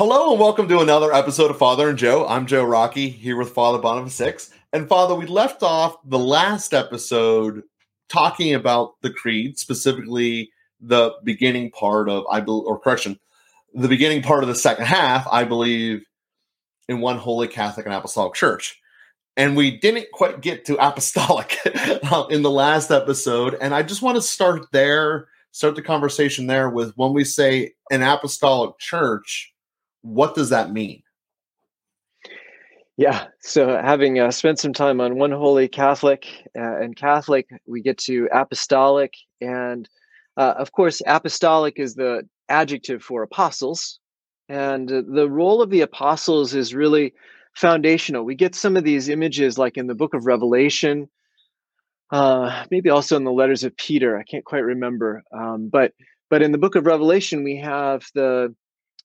Hello 0.00 0.30
and 0.30 0.40
welcome 0.40 0.66
to 0.66 0.80
another 0.80 1.12
episode 1.12 1.50
of 1.50 1.58
Father 1.58 1.90
and 1.90 1.98
Joe. 1.98 2.26
I'm 2.26 2.46
Joe 2.46 2.64
Rockey 2.64 3.10
here 3.10 3.36
with 3.36 3.50
Father 3.50 3.76
Boniface 3.76 4.16
Hicks. 4.16 4.50
And 4.72 4.88
Father, 4.88 5.14
we 5.14 5.26
left 5.26 5.62
off 5.62 5.94
the 6.06 6.18
last 6.18 6.72
episode 6.72 7.64
talking 8.08 8.54
about 8.54 8.94
the 9.02 9.10
creed, 9.10 9.58
specifically 9.58 10.52
the 10.80 11.12
beginning 11.22 11.70
part 11.70 12.08
of 12.08 12.24
I 12.30 12.40
believe, 12.40 12.66
or 12.66 12.78
correction, 12.78 13.20
the 13.74 13.88
beginning 13.88 14.22
part 14.22 14.42
of 14.42 14.48
the 14.48 14.54
second 14.54 14.86
half. 14.86 15.28
I 15.30 15.44
believe 15.44 16.02
in 16.88 17.02
one 17.02 17.18
holy 17.18 17.46
Catholic 17.46 17.84
and 17.84 17.94
Apostolic 17.94 18.32
Church, 18.32 18.80
and 19.36 19.54
we 19.54 19.70
didn't 19.70 20.06
quite 20.14 20.40
get 20.40 20.64
to 20.64 20.76
apostolic 20.76 21.58
um, 22.10 22.24
in 22.30 22.40
the 22.40 22.50
last 22.50 22.90
episode. 22.90 23.54
And 23.60 23.74
I 23.74 23.82
just 23.82 24.00
want 24.00 24.16
to 24.16 24.22
start 24.22 24.64
there, 24.72 25.28
start 25.50 25.74
the 25.74 25.82
conversation 25.82 26.46
there 26.46 26.70
with 26.70 26.94
when 26.96 27.12
we 27.12 27.22
say 27.22 27.74
an 27.90 28.02
apostolic 28.02 28.78
church 28.78 29.52
what 30.02 30.34
does 30.34 30.50
that 30.50 30.72
mean? 30.72 31.02
Yeah, 32.96 33.28
so 33.40 33.80
having 33.82 34.18
uh, 34.18 34.30
spent 34.30 34.58
some 34.58 34.74
time 34.74 35.00
on 35.00 35.16
one 35.16 35.32
holy 35.32 35.68
Catholic 35.68 36.26
uh, 36.54 36.80
and 36.80 36.94
Catholic, 36.94 37.48
we 37.66 37.80
get 37.80 37.96
to 37.98 38.28
apostolic. 38.30 39.14
And 39.40 39.88
uh, 40.36 40.54
of 40.58 40.72
course, 40.72 41.00
apostolic 41.06 41.78
is 41.78 41.94
the 41.94 42.28
adjective 42.50 43.02
for 43.02 43.22
apostles. 43.22 44.00
And 44.50 44.88
the 44.88 45.30
role 45.30 45.62
of 45.62 45.70
the 45.70 45.80
apostles 45.80 46.54
is 46.54 46.74
really 46.74 47.14
foundational. 47.54 48.24
We 48.24 48.34
get 48.34 48.54
some 48.54 48.76
of 48.76 48.84
these 48.84 49.08
images 49.08 49.56
like 49.56 49.76
in 49.76 49.86
the 49.86 49.94
book 49.94 50.12
of 50.12 50.26
Revelation, 50.26 51.08
uh, 52.10 52.64
maybe 52.70 52.90
also 52.90 53.16
in 53.16 53.24
the 53.24 53.32
letters 53.32 53.64
of 53.64 53.76
Peter. 53.76 54.18
I 54.18 54.24
can't 54.24 54.44
quite 54.44 54.64
remember. 54.64 55.22
Um, 55.32 55.68
but 55.72 55.92
but 56.28 56.42
in 56.42 56.52
the 56.52 56.58
book 56.58 56.74
of 56.74 56.86
Revelation, 56.86 57.44
we 57.44 57.56
have 57.56 58.04
the 58.14 58.54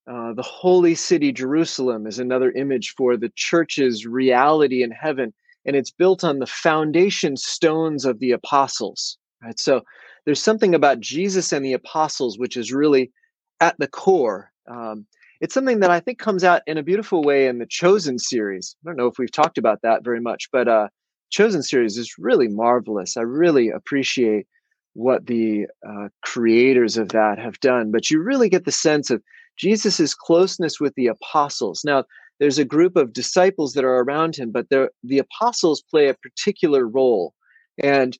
uh, 0.07 0.33
the 0.33 0.43
holy 0.43 0.95
city 0.95 1.31
Jerusalem 1.31 2.05
is 2.05 2.19
another 2.19 2.51
image 2.51 2.93
for 2.95 3.17
the 3.17 3.31
church's 3.35 4.05
reality 4.05 4.83
in 4.83 4.91
heaven, 4.91 5.33
and 5.65 5.75
it's 5.75 5.91
built 5.91 6.23
on 6.23 6.39
the 6.39 6.45
foundation 6.45 7.37
stones 7.37 8.05
of 8.05 8.19
the 8.19 8.31
apostles. 8.31 9.17
Right, 9.43 9.59
so 9.59 9.81
there's 10.25 10.41
something 10.41 10.73
about 10.75 10.99
Jesus 10.99 11.51
and 11.51 11.65
the 11.65 11.73
apostles 11.73 12.37
which 12.37 12.57
is 12.57 12.71
really 12.71 13.11
at 13.59 13.77
the 13.79 13.87
core. 13.87 14.51
Um, 14.67 15.05
it's 15.41 15.53
something 15.53 15.79
that 15.81 15.91
I 15.91 15.99
think 15.99 16.17
comes 16.19 16.43
out 16.43 16.61
in 16.65 16.77
a 16.77 16.83
beautiful 16.83 17.23
way 17.23 17.47
in 17.47 17.59
the 17.59 17.65
Chosen 17.65 18.17
series. 18.17 18.75
I 18.83 18.89
don't 18.89 18.97
know 18.97 19.07
if 19.07 19.17
we've 19.17 19.31
talked 19.31 19.57
about 19.57 19.81
that 19.83 20.03
very 20.03 20.21
much, 20.21 20.49
but 20.51 20.67
uh, 20.67 20.87
Chosen 21.29 21.61
series 21.61 21.97
is 21.97 22.15
really 22.17 22.47
marvelous. 22.47 23.17
I 23.17 23.21
really 23.21 23.69
appreciate 23.69 24.47
what 24.93 25.25
the 25.25 25.67
uh, 25.87 26.07
creators 26.23 26.95
of 26.97 27.09
that 27.09 27.37
have 27.37 27.59
done, 27.59 27.91
but 27.91 28.09
you 28.09 28.21
really 28.21 28.49
get 28.49 28.65
the 28.65 28.71
sense 28.71 29.09
of 29.09 29.21
Jesus' 29.57 30.13
closeness 30.13 30.79
with 30.79 30.93
the 30.95 31.07
apostles. 31.07 31.83
Now, 31.83 32.03
there's 32.39 32.59
a 32.59 32.65
group 32.65 32.95
of 32.95 33.13
disciples 33.13 33.73
that 33.73 33.85
are 33.85 33.99
around 33.99 34.35
him, 34.35 34.51
but 34.51 34.67
the 34.69 35.17
apostles 35.17 35.81
play 35.89 36.09
a 36.09 36.15
particular 36.15 36.87
role. 36.87 37.33
And 37.81 38.17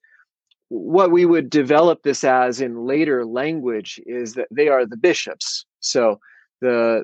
what 0.70 1.12
we 1.12 1.26
would 1.26 1.50
develop 1.50 2.04
this 2.04 2.24
as 2.24 2.62
in 2.62 2.86
later 2.86 3.26
language 3.26 4.00
is 4.06 4.34
that 4.34 4.48
they 4.52 4.68
are 4.68 4.86
the 4.86 4.98
bishops. 4.98 5.66
So 5.80 6.20
the 6.62 7.04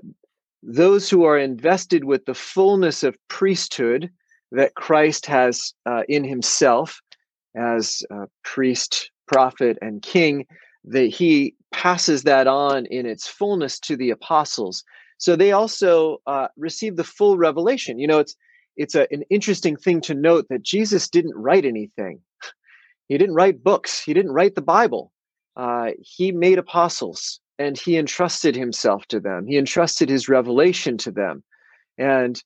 those 0.64 1.10
who 1.10 1.24
are 1.24 1.38
invested 1.38 2.04
with 2.04 2.26
the 2.26 2.36
fullness 2.36 3.04
of 3.04 3.18
priesthood 3.28 4.10
that 4.52 4.76
Christ 4.76 5.26
has 5.26 5.74
uh, 5.86 6.04
in 6.08 6.24
himself 6.24 7.02
as 7.56 8.04
priest, 8.44 9.12
prophet, 9.28 9.78
and 9.82 10.02
king, 10.02 10.46
that 10.86 11.08
he 11.08 11.56
passes 11.72 12.24
that 12.24 12.48
on 12.48 12.86
in 12.88 13.06
its 13.06 13.28
fullness 13.28 13.80
to 13.80 13.96
the 13.96 14.10
apostles. 14.10 14.84
So 15.18 15.36
they 15.36 15.52
also 15.52 16.22
uh, 16.26 16.48
receive 16.58 16.96
the 16.96 17.04
full 17.04 17.38
revelation. 17.38 18.00
You 18.00 18.08
know, 18.08 18.20
it's 18.20 18.36
it's 18.78 18.96
a, 18.96 19.08
an 19.12 19.24
interesting 19.30 19.76
thing 19.76 20.02
to 20.02 20.14
note 20.14 20.48
that 20.50 20.64
Jesus 20.64 21.10
didn't 21.10 21.36
write 21.36 21.66
anything. 21.66 22.22
He 23.08 23.18
didn't 23.18 23.36
write 23.36 23.64
books. 23.64 24.02
He 24.02 24.14
didn't 24.14 24.32
write 24.32 24.56
the 24.56 24.62
Bible. 24.62 25.12
Uh, 25.56 25.90
he 26.00 26.32
made 26.32 26.58
apostles, 26.58 27.40
and 27.60 27.78
he 27.78 27.98
entrusted 27.98 28.56
himself 28.56 29.06
to 29.08 29.20
them. 29.20 29.46
He 29.46 29.58
entrusted 29.58 30.10
his 30.10 30.30
revelation 30.30 30.98
to 31.00 31.12
them, 31.12 31.44
and 31.98 32.42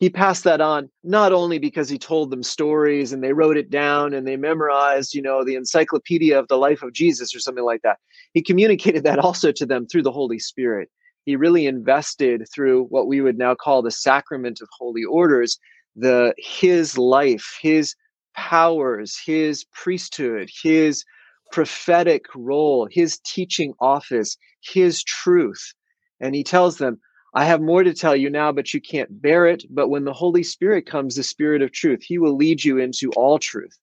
he 0.00 0.08
passed 0.08 0.44
that 0.44 0.62
on 0.62 0.88
not 1.04 1.30
only 1.30 1.58
because 1.58 1.90
he 1.90 1.98
told 1.98 2.30
them 2.30 2.42
stories 2.42 3.12
and 3.12 3.22
they 3.22 3.34
wrote 3.34 3.58
it 3.58 3.68
down 3.68 4.14
and 4.14 4.26
they 4.26 4.36
memorized, 4.36 5.14
you 5.14 5.20
know, 5.20 5.44
the 5.44 5.54
encyclopedia 5.54 6.38
of 6.38 6.48
the 6.48 6.56
life 6.56 6.82
of 6.82 6.94
Jesus 6.94 7.34
or 7.34 7.38
something 7.38 7.64
like 7.64 7.82
that. 7.82 7.98
He 8.32 8.42
communicated 8.42 9.04
that 9.04 9.18
also 9.18 9.52
to 9.52 9.66
them 9.66 9.86
through 9.86 10.02
the 10.02 10.10
Holy 10.10 10.38
Spirit. 10.38 10.88
He 11.26 11.36
really 11.36 11.66
invested 11.66 12.46
through 12.52 12.84
what 12.84 13.06
we 13.06 13.20
would 13.20 13.36
now 13.36 13.54
call 13.54 13.82
the 13.82 13.90
sacrament 13.90 14.62
of 14.62 14.68
holy 14.78 15.04
orders, 15.04 15.58
the 15.94 16.32
his 16.38 16.96
life, 16.96 17.58
his 17.60 17.94
powers, 18.34 19.18
his 19.24 19.66
priesthood, 19.74 20.48
his 20.62 21.04
prophetic 21.52 22.24
role, 22.34 22.88
his 22.90 23.18
teaching 23.18 23.74
office, 23.80 24.38
his 24.62 25.02
truth. 25.02 25.74
And 26.20 26.34
he 26.34 26.42
tells 26.42 26.78
them, 26.78 27.00
I 27.34 27.44
have 27.44 27.60
more 27.60 27.84
to 27.84 27.94
tell 27.94 28.16
you 28.16 28.28
now, 28.28 28.52
but 28.52 28.74
you 28.74 28.80
can't 28.80 29.22
bear 29.22 29.46
it. 29.46 29.64
But 29.70 29.88
when 29.88 30.04
the 30.04 30.12
Holy 30.12 30.42
Spirit 30.42 30.86
comes, 30.86 31.14
the 31.14 31.22
Spirit 31.22 31.62
of 31.62 31.72
truth, 31.72 32.02
He 32.02 32.18
will 32.18 32.36
lead 32.36 32.64
you 32.64 32.78
into 32.78 33.10
all 33.12 33.38
truth. 33.38 33.78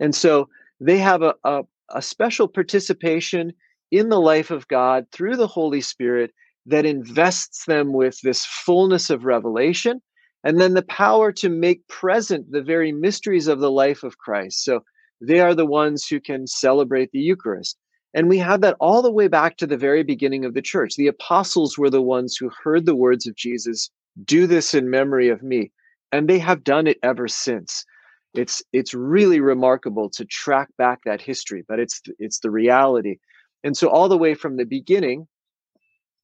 And 0.00 0.14
so 0.14 0.48
they 0.80 0.98
have 0.98 1.22
a, 1.22 1.34
a, 1.44 1.62
a 1.90 2.02
special 2.02 2.48
participation 2.48 3.52
in 3.90 4.08
the 4.08 4.20
life 4.20 4.50
of 4.50 4.68
God 4.68 5.06
through 5.12 5.36
the 5.36 5.46
Holy 5.46 5.80
Spirit 5.80 6.32
that 6.66 6.86
invests 6.86 7.64
them 7.66 7.92
with 7.92 8.20
this 8.22 8.44
fullness 8.44 9.10
of 9.10 9.24
revelation 9.24 10.00
and 10.42 10.60
then 10.60 10.74
the 10.74 10.82
power 10.82 11.32
to 11.32 11.48
make 11.48 11.86
present 11.88 12.50
the 12.50 12.62
very 12.62 12.92
mysteries 12.92 13.48
of 13.48 13.60
the 13.60 13.70
life 13.70 14.02
of 14.02 14.18
Christ. 14.18 14.64
So 14.64 14.84
they 15.20 15.40
are 15.40 15.54
the 15.54 15.66
ones 15.66 16.06
who 16.06 16.20
can 16.20 16.46
celebrate 16.46 17.10
the 17.10 17.18
Eucharist. 17.18 17.76
And 18.16 18.30
we 18.30 18.38
have 18.38 18.62
that 18.62 18.78
all 18.80 19.02
the 19.02 19.12
way 19.12 19.28
back 19.28 19.58
to 19.58 19.66
the 19.66 19.76
very 19.76 20.02
beginning 20.02 20.46
of 20.46 20.54
the 20.54 20.62
church. 20.62 20.96
The 20.96 21.06
apostles 21.06 21.76
were 21.76 21.90
the 21.90 22.00
ones 22.00 22.34
who 22.34 22.50
heard 22.64 22.86
the 22.86 22.96
words 22.96 23.26
of 23.26 23.36
Jesus, 23.36 23.90
do 24.24 24.46
this 24.46 24.72
in 24.72 24.88
memory 24.88 25.28
of 25.28 25.42
me. 25.42 25.70
And 26.12 26.26
they 26.26 26.38
have 26.38 26.64
done 26.64 26.86
it 26.86 26.96
ever 27.02 27.28
since. 27.28 27.84
It's 28.32 28.62
it's 28.72 28.94
really 28.94 29.40
remarkable 29.40 30.08
to 30.10 30.24
track 30.24 30.68
back 30.78 31.00
that 31.04 31.20
history, 31.20 31.62
but 31.68 31.78
it's 31.78 32.00
it's 32.18 32.40
the 32.40 32.50
reality. 32.50 33.18
And 33.64 33.76
so 33.76 33.88
all 33.88 34.08
the 34.08 34.18
way 34.18 34.34
from 34.34 34.56
the 34.56 34.64
beginning, 34.64 35.28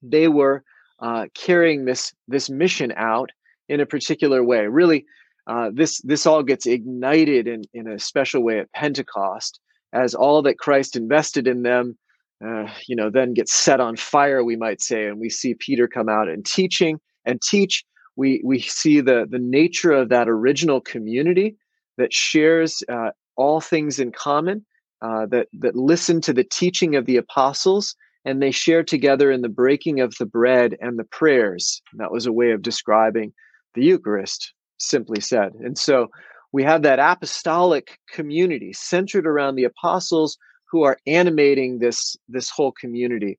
they 0.03 0.29
were 0.29 0.65
uh, 0.99 1.27
carrying 1.35 1.85
this 1.85 2.15
this 2.27 2.49
mission 2.49 2.95
out 2.97 3.31
in 3.69 3.81
a 3.81 3.87
particular 3.87 4.43
way. 4.43 4.67
Really, 4.67 5.05
uh, 5.47 5.71
this 5.75 6.01
this 6.03 6.25
all 6.25 6.43
gets 6.43 6.65
ignited 6.67 7.47
in 7.47 7.65
in 7.75 7.87
a 7.87 7.99
special 7.99 8.43
way 8.43 8.61
at 8.61 8.73
Pentecost 8.73 9.61
as 9.93 10.15
all 10.15 10.43
that 10.43 10.59
Christ 10.59 10.97
invested 10.97 11.47
in 11.47 11.63
them, 11.63 11.97
uh, 12.45 12.67
you 12.87 12.97
know, 12.97 13.11
then 13.11 13.35
gets 13.35 13.55
set 13.55 13.81
on 13.81 13.97
fire, 13.97 14.43
we 14.43 14.57
might 14.57 14.81
say, 14.81 15.07
and 15.07 15.21
we 15.21 15.31
see 15.31 15.55
Peter 15.55 15.87
come 15.87 16.09
out 16.09 16.29
and 16.29 16.45
teaching 16.45 16.99
and 17.25 17.41
teach. 17.41 17.85
We 18.17 18.43
we 18.45 18.61
see 18.61 19.01
the 19.01 19.27
the 19.31 19.39
nature 19.39 19.93
of 19.93 20.09
that 20.09 20.29
original 20.29 20.81
community 20.81 21.57
that 21.99 22.13
shares 22.13 22.83
uh, 22.91 23.11
all 23.37 23.61
things 23.61 23.99
in 23.99 24.13
common, 24.13 24.67
uh, 25.03 25.27
that 25.27 25.49
that 25.61 25.77
listen 25.77 26.21
to 26.23 26.33
the 26.33 26.45
teaching 26.45 26.97
of 26.97 27.07
the 27.07 27.17
apostles, 27.17 27.95
and 28.25 28.43
they 28.43 28.51
share 28.51 28.83
together 28.83 29.31
in 29.31 29.43
the 29.43 29.49
breaking 29.49 30.01
of 30.01 30.15
the 30.19 30.27
bread 30.27 30.77
and 30.81 30.99
the 30.99 31.05
prayers. 31.05 31.81
And 31.93 32.01
that 32.01 32.13
was 32.13 32.27
a 32.27 32.33
way 32.33 32.51
of 32.51 32.63
describing 32.63 33.33
the 33.75 33.85
Eucharist, 33.85 34.53
simply 34.79 35.21
said. 35.21 35.53
And 35.61 35.79
so 35.79 36.09
we 36.53 36.63
have 36.63 36.83
that 36.83 36.99
apostolic 36.99 37.99
community 38.13 38.73
centered 38.73 39.27
around 39.27 39.57
the 39.57 39.65
apostles 39.65 40.39
who 40.71 40.83
are 40.83 40.99
animating 41.07 41.79
this 41.79 42.17
this 42.29 42.51
whole 42.51 42.73
community. 42.73 43.39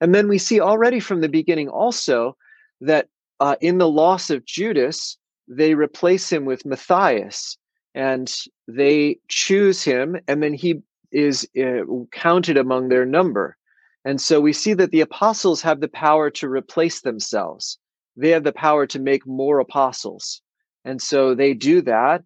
And 0.00 0.14
then 0.14 0.28
we 0.28 0.38
see 0.38 0.60
already 0.60 1.00
from 1.00 1.20
the 1.20 1.28
beginning 1.28 1.68
also 1.68 2.36
that 2.80 3.08
uh, 3.40 3.56
in 3.60 3.78
the 3.78 3.88
loss 3.88 4.30
of 4.30 4.44
judas 4.44 5.16
they 5.46 5.74
replace 5.74 6.30
him 6.30 6.44
with 6.44 6.66
matthias 6.66 7.56
and 7.94 8.34
they 8.66 9.18
choose 9.28 9.82
him 9.82 10.16
and 10.26 10.42
then 10.42 10.54
he 10.54 10.82
is 11.12 11.48
uh, 11.62 11.82
counted 12.12 12.56
among 12.56 12.88
their 12.88 13.06
number. 13.06 13.56
And 14.04 14.20
so 14.20 14.40
we 14.40 14.52
see 14.52 14.74
that 14.74 14.90
the 14.90 15.00
apostles 15.00 15.62
have 15.62 15.80
the 15.80 15.88
power 15.88 16.28
to 16.30 16.48
replace 16.48 17.00
themselves. 17.02 17.78
They 18.16 18.30
have 18.30 18.44
the 18.44 18.52
power 18.52 18.86
to 18.88 18.98
make 18.98 19.26
more 19.26 19.60
apostles. 19.60 20.42
And 20.84 21.00
so 21.00 21.34
they 21.34 21.54
do 21.54 21.80
that 21.82 22.22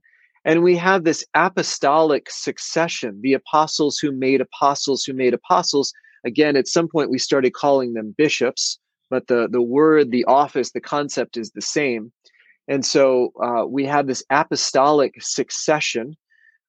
and 0.48 0.62
we 0.62 0.76
have 0.78 1.04
this 1.04 1.26
apostolic 1.34 2.30
succession 2.30 3.20
the 3.22 3.34
apostles 3.34 3.98
who 3.98 4.10
made 4.10 4.40
apostles 4.40 5.04
who 5.04 5.12
made 5.12 5.34
apostles. 5.34 5.92
Again, 6.24 6.56
at 6.56 6.66
some 6.66 6.88
point 6.88 7.10
we 7.10 7.18
started 7.18 7.52
calling 7.52 7.92
them 7.92 8.14
bishops, 8.16 8.78
but 9.10 9.26
the, 9.26 9.48
the 9.52 9.60
word, 9.60 10.10
the 10.10 10.24
office, 10.24 10.72
the 10.72 10.80
concept 10.80 11.36
is 11.36 11.50
the 11.50 11.60
same. 11.60 12.10
And 12.66 12.84
so 12.84 13.32
uh, 13.44 13.66
we 13.66 13.84
have 13.84 14.06
this 14.06 14.24
apostolic 14.30 15.22
succession 15.22 16.16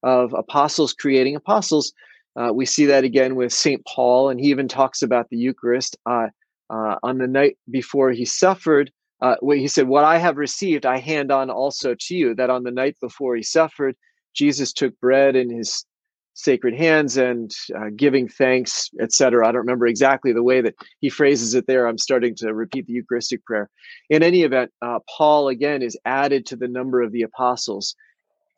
of 0.03 0.33
apostles 0.33 0.91
creating 0.93 1.37
apostles. 1.37 1.93
Uh, 2.35 2.51
we 2.53 2.65
see 2.65 2.85
that 2.85 3.05
again 3.05 3.35
with 3.35 3.53
St. 3.53 3.81
Paul, 3.85 4.29
and 4.29 4.41
he 4.41 4.49
even 4.49 4.67
talks 4.67 5.01
about 5.01 5.29
the 5.29 5.37
Eucharist. 5.37 5.97
Uh, 6.05 6.27
uh, 6.69 6.97
on 7.01 7.17
the 7.17 7.27
night 7.27 7.57
before 7.71 8.11
he 8.11 8.25
suffered, 8.25 8.91
uh, 9.21 9.36
he 9.44 9.68
said, 9.68 9.88
What 9.88 10.04
I 10.04 10.18
have 10.18 10.38
received, 10.38 10.86
I 10.86 10.98
hand 10.98 11.31
on 11.31 11.50
also 11.50 11.95
to 11.95 12.16
you, 12.16 12.36
that 12.36 12.50
on 12.50 12.63
the 12.63 12.71
night 12.71 12.98
before 13.01 13.36
he 13.36 13.44
suffered, 13.44 13.95
Jesus 14.33 14.71
took 14.71 15.00
bread 15.00 15.36
in 15.36 15.50
his 15.50 15.86
sacred 16.33 16.74
hands 16.74 17.18
and 17.18 17.51
uh, 17.77 17.89
giving 17.95 18.27
thanks, 18.27 18.89
etc. 19.01 19.45
I 19.45 19.51
don't 19.51 19.62
remember 19.62 19.88
exactly 19.88 20.31
the 20.31 20.44
way 20.44 20.62
that 20.62 20.75
he 21.01 21.10
phrases 21.10 21.54
it 21.54 21.68
there. 21.68 21.86
I'm 21.86 21.98
starting 21.98 22.33
to 22.36 22.54
repeat 22.54 22.88
the 22.88 22.94
Eucharistic 22.94 23.44
prayer. 23.45 23.69
In 24.10 24.24
any 24.24 24.44
event, 24.44 24.71
uh, 24.81 25.00
Paul 25.18 25.50
again 25.50 25.81
is 25.81 25.98
added 26.06 26.45
to 26.48 26.56
the 26.56 26.68
number 26.69 27.01
of 27.01 27.12
the 27.12 27.24
apostles. 27.24 27.95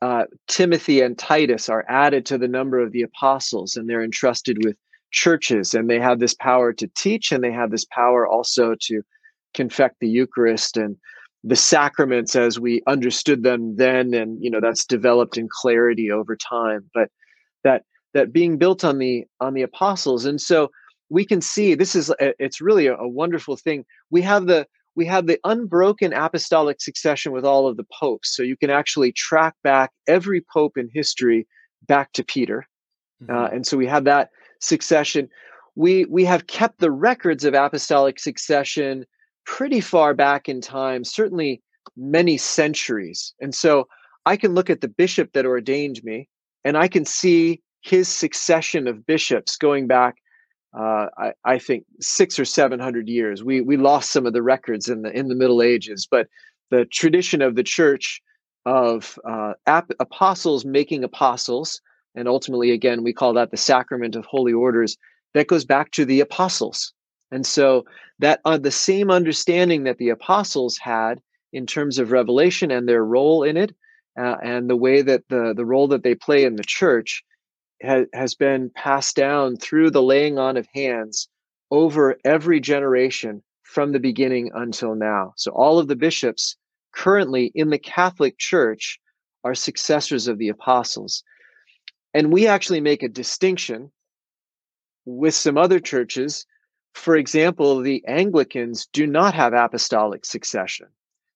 Uh, 0.00 0.24
Timothy 0.46 1.00
and 1.00 1.18
Titus 1.18 1.68
are 1.68 1.84
added 1.88 2.26
to 2.26 2.38
the 2.38 2.48
number 2.48 2.78
of 2.78 2.92
the 2.92 3.02
apostles, 3.02 3.76
and 3.76 3.88
they're 3.88 4.04
entrusted 4.04 4.64
with 4.64 4.76
churches, 5.10 5.74
and 5.74 5.90
they 5.90 5.98
have 5.98 6.20
this 6.20 6.34
power 6.34 6.72
to 6.72 6.88
teach, 6.96 7.32
and 7.32 7.42
they 7.42 7.52
have 7.52 7.70
this 7.70 7.84
power 7.84 8.26
also 8.26 8.76
to 8.80 9.02
confect 9.54 9.96
the 10.00 10.08
Eucharist 10.08 10.76
and 10.76 10.96
the 11.44 11.56
sacraments 11.56 12.36
as 12.36 12.60
we 12.60 12.82
understood 12.86 13.42
them 13.42 13.76
then 13.76 14.14
and 14.14 14.38
you 14.40 14.50
know 14.50 14.60
that's 14.60 14.84
developed 14.84 15.36
in 15.36 15.48
clarity 15.50 16.10
over 16.10 16.36
time. 16.36 16.90
But 16.94 17.10
that 17.64 17.84
that 18.14 18.32
being 18.32 18.58
built 18.58 18.84
on 18.84 18.98
the 18.98 19.24
on 19.40 19.54
the 19.54 19.62
apostles 19.62 20.24
and 20.24 20.40
so 20.40 20.70
we 21.08 21.24
can 21.26 21.40
see 21.40 21.74
this 21.74 21.94
is 21.94 22.12
it's 22.20 22.60
really 22.60 22.86
a, 22.86 22.96
a 22.96 23.08
wonderful 23.08 23.56
thing. 23.56 23.84
We 24.10 24.22
have 24.22 24.46
the 24.46 24.66
we 24.94 25.06
have 25.06 25.26
the 25.26 25.40
unbroken 25.44 26.12
apostolic 26.12 26.80
succession 26.80 27.32
with 27.32 27.44
all 27.44 27.66
of 27.66 27.76
the 27.76 27.86
popes 27.98 28.36
so 28.36 28.42
you 28.42 28.56
can 28.56 28.70
actually 28.70 29.12
track 29.12 29.54
back 29.64 29.90
every 30.06 30.44
pope 30.52 30.76
in 30.76 30.88
history 30.92 31.46
back 31.88 32.12
to 32.12 32.22
peter 32.22 32.66
uh, 33.22 33.32
mm-hmm. 33.32 33.44
uh, 33.44 33.48
and 33.48 33.66
so 33.66 33.76
we 33.76 33.86
have 33.86 34.04
that 34.04 34.28
succession. 34.62 35.28
We 35.74 36.04
we 36.06 36.24
have 36.24 36.46
kept 36.46 36.78
the 36.78 36.90
records 36.90 37.44
of 37.44 37.54
apostolic 37.54 38.18
succession 38.18 39.04
pretty 39.44 39.80
far 39.80 40.14
back 40.14 40.48
in 40.48 40.60
time, 40.60 41.04
certainly 41.04 41.62
many 41.96 42.36
centuries. 42.36 43.34
And 43.40 43.54
so 43.54 43.88
I 44.26 44.36
can 44.36 44.54
look 44.54 44.70
at 44.70 44.80
the 44.80 44.88
bishop 44.88 45.32
that 45.32 45.46
ordained 45.46 46.02
me 46.04 46.28
and 46.64 46.76
I 46.76 46.88
can 46.88 47.04
see 47.04 47.60
his 47.80 48.08
succession 48.08 48.86
of 48.86 49.04
bishops 49.04 49.56
going 49.56 49.86
back, 49.86 50.16
uh, 50.78 51.06
I, 51.18 51.32
I, 51.44 51.58
think, 51.58 51.84
six 52.00 52.38
or 52.38 52.44
seven 52.44 52.78
hundred 52.78 53.08
years. 53.08 53.42
We, 53.42 53.60
we 53.60 53.76
lost 53.76 54.10
some 54.10 54.26
of 54.26 54.32
the 54.32 54.42
records 54.42 54.88
in 54.88 55.02
the, 55.02 55.10
in 55.10 55.28
the 55.28 55.34
Middle 55.34 55.62
Ages, 55.62 56.06
but 56.08 56.28
the 56.70 56.84
tradition 56.86 57.42
of 57.42 57.56
the 57.56 57.64
church 57.64 58.22
of 58.64 59.18
uh, 59.28 59.54
ap- 59.66 59.90
apostles 59.98 60.64
making 60.64 61.02
apostles, 61.02 61.80
and 62.14 62.28
ultimately, 62.28 62.70
again, 62.70 63.02
we 63.02 63.12
call 63.12 63.32
that 63.34 63.50
the 63.50 63.56
sacrament 63.56 64.14
of 64.14 64.24
holy 64.24 64.52
orders, 64.52 64.96
that 65.34 65.48
goes 65.48 65.64
back 65.64 65.90
to 65.90 66.04
the 66.04 66.20
apostles. 66.20 66.92
And 67.32 67.46
so 67.46 67.86
that 68.18 68.40
uh, 68.44 68.58
the 68.58 68.70
same 68.70 69.10
understanding 69.10 69.84
that 69.84 69.98
the 69.98 70.10
apostles 70.10 70.78
had 70.78 71.20
in 71.52 71.66
terms 71.66 71.98
of 71.98 72.12
revelation 72.12 72.70
and 72.70 72.88
their 72.88 73.04
role 73.04 73.42
in 73.42 73.56
it, 73.56 73.74
uh, 74.18 74.36
and 74.42 74.68
the 74.68 74.76
way 74.76 75.02
that 75.02 75.24
the 75.28 75.54
the 75.56 75.64
role 75.64 75.88
that 75.88 76.02
they 76.02 76.14
play 76.14 76.44
in 76.44 76.56
the 76.56 76.64
church 76.64 77.24
ha- 77.82 78.04
has 78.12 78.34
been 78.34 78.70
passed 78.74 79.16
down 79.16 79.56
through 79.56 79.90
the 79.90 80.02
laying 80.02 80.38
on 80.38 80.56
of 80.58 80.68
hands 80.74 81.28
over 81.70 82.18
every 82.24 82.60
generation 82.60 83.42
from 83.62 83.92
the 83.92 83.98
beginning 83.98 84.50
until 84.54 84.94
now. 84.94 85.32
So 85.38 85.50
all 85.52 85.78
of 85.78 85.88
the 85.88 85.96
bishops 85.96 86.56
currently 86.94 87.50
in 87.54 87.70
the 87.70 87.78
Catholic 87.78 88.36
Church 88.36 89.00
are 89.44 89.54
successors 89.54 90.28
of 90.28 90.36
the 90.36 90.50
apostles. 90.50 91.24
And 92.12 92.30
we 92.30 92.46
actually 92.46 92.82
make 92.82 93.02
a 93.02 93.08
distinction 93.08 93.90
with 95.06 95.34
some 95.34 95.56
other 95.56 95.80
churches 95.80 96.44
for 96.94 97.16
example, 97.16 97.80
the 97.80 98.04
Anglicans 98.06 98.86
do 98.92 99.06
not 99.06 99.34
have 99.34 99.54
apostolic 99.54 100.24
succession. 100.24 100.86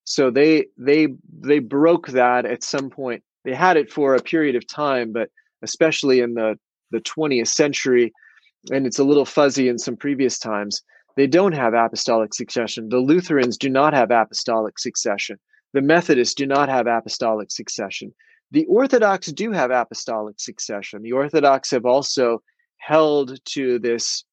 So 0.05 0.31
they 0.31 0.67
they 0.77 1.09
they 1.41 1.59
broke 1.59 2.09
that 2.09 2.47
at 2.47 2.63
some 2.63 2.91
point. 2.91 3.23
They 3.45 3.55
had 3.55 3.77
it 3.77 3.93
for 3.93 4.15
a 4.15 4.23
period 4.23 4.55
of 4.55 4.67
time, 4.67 5.13
but 5.13 5.31
especially 5.63 6.21
in 6.21 6.35
the 6.35 6.59
the 6.93 7.01
20th 7.01 7.49
century, 7.49 8.13
and 8.71 8.87
it's 8.87 9.01
a 9.01 9.05
little 9.05 9.25
fuzzy 9.25 9.69
in 9.69 9.79
some 9.79 9.97
previous 9.97 10.39
times. 10.39 10.83
They 11.17 11.27
don't 11.27 11.53
have 11.53 11.75
apostolic 11.75 12.35
succession. 12.35 12.89
The 12.89 12.99
Lutherans 12.99 13.57
do 13.57 13.69
not 13.69 13.95
have 13.95 14.11
apostolic 14.11 14.79
succession. 14.79 15.39
The 15.73 15.83
Methodists 15.83 16.35
do 16.35 16.47
not 16.47 16.69
have 16.69 16.87
apostolic 16.87 17.51
succession. 17.51 18.15
The 18.53 18.67
Orthodox 18.67 19.33
do 19.33 19.51
have 19.51 19.71
apostolic 19.71 20.39
succession. 20.39 21.03
The 21.03 21.13
Orthodox 21.13 21.71
have 21.73 21.87
also 21.87 22.43
held 22.77 23.45
to 23.47 23.79
this 23.79 24.25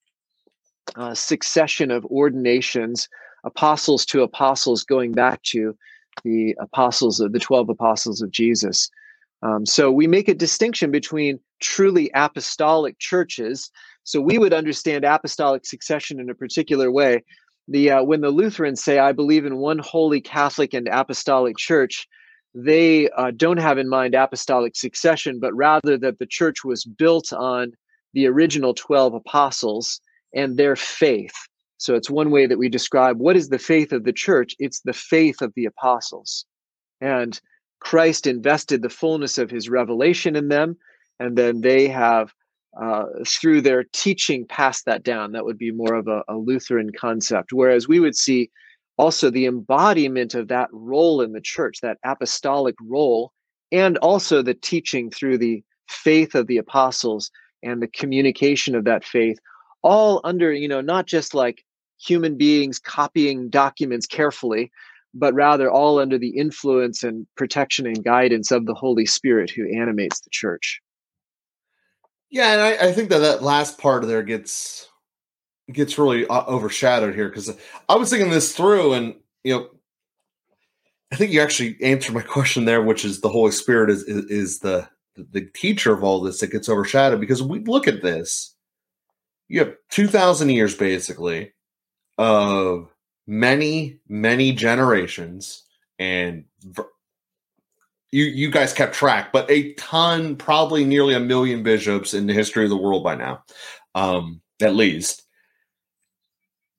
uh, 0.96 1.14
succession 1.14 1.92
of 1.92 2.06
ordinations, 2.06 3.08
apostles 3.44 4.06
to 4.08 4.22
apostles, 4.22 4.84
going 4.84 5.12
back 5.12 5.42
to 5.44 5.76
the 6.24 6.56
apostles 6.60 7.20
of 7.20 7.32
the 7.32 7.40
12 7.40 7.70
apostles 7.70 8.22
of 8.22 8.32
Jesus. 8.32 8.90
Um, 9.42 9.66
so 9.66 9.92
we 9.92 10.08
make 10.08 10.30
a 10.30 10.34
distinction 10.34 10.92
between 10.92 11.40
truly 11.62 12.10
apostolic 12.14 12.98
churches. 13.00 13.70
So 14.04 14.22
we 14.22 14.38
would 14.38 14.54
understand 14.54 15.04
apostolic 15.04 15.66
succession 15.66 16.20
in 16.20 16.30
a 16.30 16.36
particular 16.36 16.92
way. 16.92 17.24
The 17.68 17.92
uh, 17.92 18.04
when 18.04 18.22
the 18.22 18.30
Lutherans 18.30 18.84
say, 18.84 19.00
"I 19.00 19.12
believe 19.14 19.46
in 19.46 19.58
one 19.58 19.80
holy 19.80 20.22
Catholic 20.22 20.74
and 20.74 20.88
apostolic 20.88 21.58
church," 21.58 22.08
they 22.54 23.10
uh, 23.12 23.32
don't 23.36 23.58
have 23.58 23.78
in 23.78 23.90
mind 23.90 24.16
apostolic 24.16 24.76
succession, 24.76 25.40
but 25.40 25.54
rather 25.54 25.98
that 25.98 26.20
the 26.20 26.26
church 26.26 26.64
was 26.64 26.86
built 26.86 27.32
on 27.34 27.72
the 28.14 28.28
original 28.28 28.74
12 28.74 29.14
apostles 29.14 30.00
and 30.34 30.58
their 30.58 30.76
faith. 30.76 31.34
So 31.78 31.96
it's 31.96 32.10
one 32.10 32.32
way 32.32 32.46
that 32.46 32.58
we 32.58 32.70
describe 32.70 33.20
what 33.20 33.36
is 33.36 33.50
the 33.50 33.60
faith 33.60 33.92
of 33.92 34.06
the 34.06 34.14
church? 34.14 34.56
It's 34.60 34.82
the 34.82 34.94
faith 34.94 35.42
of 35.42 35.54
the 35.56 35.66
apostles. 35.66 36.46
And 37.02 37.40
Christ 37.82 38.26
invested 38.26 38.82
the 38.82 38.90
fullness 38.90 39.38
of 39.38 39.52
his 39.52 39.70
revelation 39.70 40.36
in 40.36 40.48
them, 40.48 40.78
and 41.20 41.38
then 41.38 41.62
they 41.62 41.90
have, 41.90 42.34
uh, 42.82 43.04
through 43.28 43.62
their 43.62 43.84
teaching, 43.92 44.46
passed 44.48 44.86
that 44.86 45.04
down. 45.04 45.34
That 45.34 45.44
would 45.44 45.58
be 45.58 45.72
more 45.72 45.94
of 45.96 46.08
a, 46.08 46.24
a 46.30 46.38
Lutheran 46.38 46.92
concept. 46.98 47.52
Whereas 47.52 47.88
we 47.88 48.00
would 48.00 48.16
see 48.16 48.50
also 48.98 49.30
the 49.30 49.46
embodiment 49.46 50.34
of 50.36 50.48
that 50.48 50.70
role 50.72 51.22
in 51.22 51.34
the 51.34 51.42
church, 51.42 51.80
that 51.82 51.98
apostolic 52.06 52.76
role, 52.82 53.34
and 53.72 53.98
also 53.98 54.42
the 54.42 54.54
teaching 54.54 55.10
through 55.10 55.40
the 55.40 55.64
faith 55.90 56.36
of 56.36 56.48
the 56.48 56.58
apostles 56.58 57.30
and 57.64 57.82
the 57.82 57.88
communication 57.88 58.76
of 58.76 58.86
that 58.86 59.04
faith 59.04 59.40
all 59.84 60.22
under 60.24 60.52
you 60.52 60.68
know 60.68 60.82
not 60.82 61.06
just 61.06 61.34
like 61.34 61.64
human 62.00 62.38
beings 62.38 62.80
copying 62.80 63.50
documents 63.50 64.06
carefully 64.06 64.72
but 65.14 65.34
rather 65.34 65.70
all 65.70 66.00
under 66.00 66.18
the 66.18 66.38
influence 66.38 67.04
and 67.04 67.28
protection 67.38 67.86
and 67.86 68.04
guidance 68.04 68.52
of 68.52 68.66
the 68.66 68.74
holy 68.74 69.06
spirit 69.06 69.52
who 69.52 69.72
animates 69.80 70.22
the 70.22 70.30
church. 70.32 70.82
Yeah 72.32 72.54
and 72.54 72.62
i, 72.62 72.88
I 72.88 72.92
think 72.92 73.10
that 73.10 73.20
that 73.20 73.44
last 73.44 73.78
part 73.78 74.04
of 74.04 74.10
there 74.10 74.24
gets 74.24 74.88
gets 75.72 75.98
really 75.98 76.26
uh, 76.28 76.46
overshadowed 76.46 77.16
here 77.16 77.30
because 77.30 77.56
i 77.88 77.96
was 77.96 78.10
thinking 78.10 78.32
this 78.32 78.56
through 78.56 78.94
and 78.94 79.16
you 79.44 79.56
know 79.56 79.70
i 81.12 81.16
think 81.16 81.32
you 81.32 81.42
actually 81.42 81.78
answered 81.82 82.16
my 82.16 82.22
question 82.36 82.66
there 82.66 82.82
which 82.82 83.06
is 83.06 83.22
the 83.22 83.30
holy 83.30 83.52
spirit 83.52 83.90
is 83.90 84.04
is, 84.04 84.26
is 84.26 84.60
the 84.60 84.88
the 85.16 85.42
teacher 85.54 85.94
of 85.94 86.04
all 86.04 86.22
this 86.22 86.40
that 86.40 86.52
gets 86.52 86.68
overshadowed 86.68 87.20
because 87.20 87.44
we 87.44 87.60
look 87.60 87.88
at 87.88 88.02
this 88.02 88.53
you 89.48 89.60
have 89.60 89.74
2000 89.90 90.50
years 90.50 90.76
basically 90.76 91.54
of 92.18 92.90
many 93.28 94.00
many 94.08 94.52
generations 94.52 95.64
and 96.00 96.46
you 98.12 98.26
you 98.26 98.52
guys 98.52 98.74
kept 98.74 98.94
track 98.94 99.32
but 99.32 99.50
a 99.50 99.74
ton 99.74 100.36
probably 100.36 100.84
nearly 100.86 101.14
a 101.14 101.20
million 101.20 101.64
bishops 101.64 102.14
in 102.14 102.28
the 102.28 102.34
history 102.34 102.64
of 102.64 102.70
the 102.70 102.78
world 102.78 103.04
by 103.04 103.16
now 103.16 103.44
um 103.96 104.42
at 104.62 104.76
least. 104.76 105.24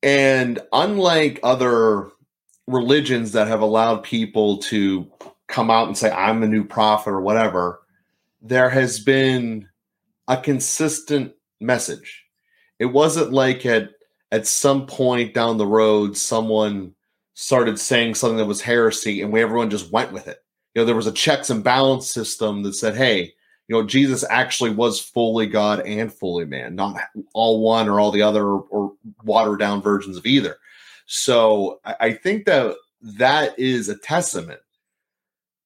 And 0.02 0.60
unlike 0.72 1.40
other 1.42 2.10
religions 2.66 3.32
that 3.32 3.48
have 3.48 3.60
allowed 3.60 4.02
people 4.02 4.58
to 4.58 5.10
come 5.48 5.70
out 5.70 5.86
and 5.86 5.98
say 5.98 6.10
i'm 6.10 6.42
a 6.42 6.48
new 6.48 6.64
prophet 6.64 7.10
or 7.10 7.20
whatever 7.20 7.82
there 8.40 8.70
has 8.70 8.98
been 8.98 9.68
a 10.28 10.36
consistent 10.38 11.32
message 11.60 12.23
it 12.78 12.86
wasn't 12.86 13.32
like 13.32 13.64
at 13.66 13.90
at 14.32 14.46
some 14.46 14.86
point 14.86 15.34
down 15.34 15.58
the 15.58 15.66
road 15.66 16.16
someone 16.16 16.94
started 17.34 17.78
saying 17.78 18.14
something 18.14 18.38
that 18.38 18.46
was 18.46 18.60
heresy 18.60 19.22
and 19.22 19.32
we 19.32 19.40
everyone 19.40 19.70
just 19.70 19.92
went 19.92 20.12
with 20.12 20.28
it. 20.28 20.38
You 20.74 20.82
know, 20.82 20.86
there 20.86 20.96
was 20.96 21.06
a 21.06 21.12
checks 21.12 21.50
and 21.50 21.62
balance 21.62 22.10
system 22.10 22.62
that 22.62 22.74
said, 22.74 22.96
hey, 22.96 23.32
you 23.68 23.76
know, 23.76 23.84
Jesus 23.84 24.24
actually 24.28 24.70
was 24.70 25.00
fully 25.00 25.46
God 25.46 25.80
and 25.80 26.12
fully 26.12 26.44
man, 26.44 26.74
not 26.74 27.00
all 27.32 27.60
one 27.60 27.88
or 27.88 28.00
all 28.00 28.10
the 28.10 28.22
other 28.22 28.46
or, 28.46 28.92
watered 29.24 29.58
down 29.58 29.80
versions 29.80 30.16
of 30.16 30.26
either. 30.26 30.56
So 31.06 31.80
I, 31.84 31.96
I 32.00 32.12
think 32.12 32.44
that 32.46 32.76
that 33.02 33.58
is 33.58 33.88
a 33.88 33.98
testament. 33.98 34.60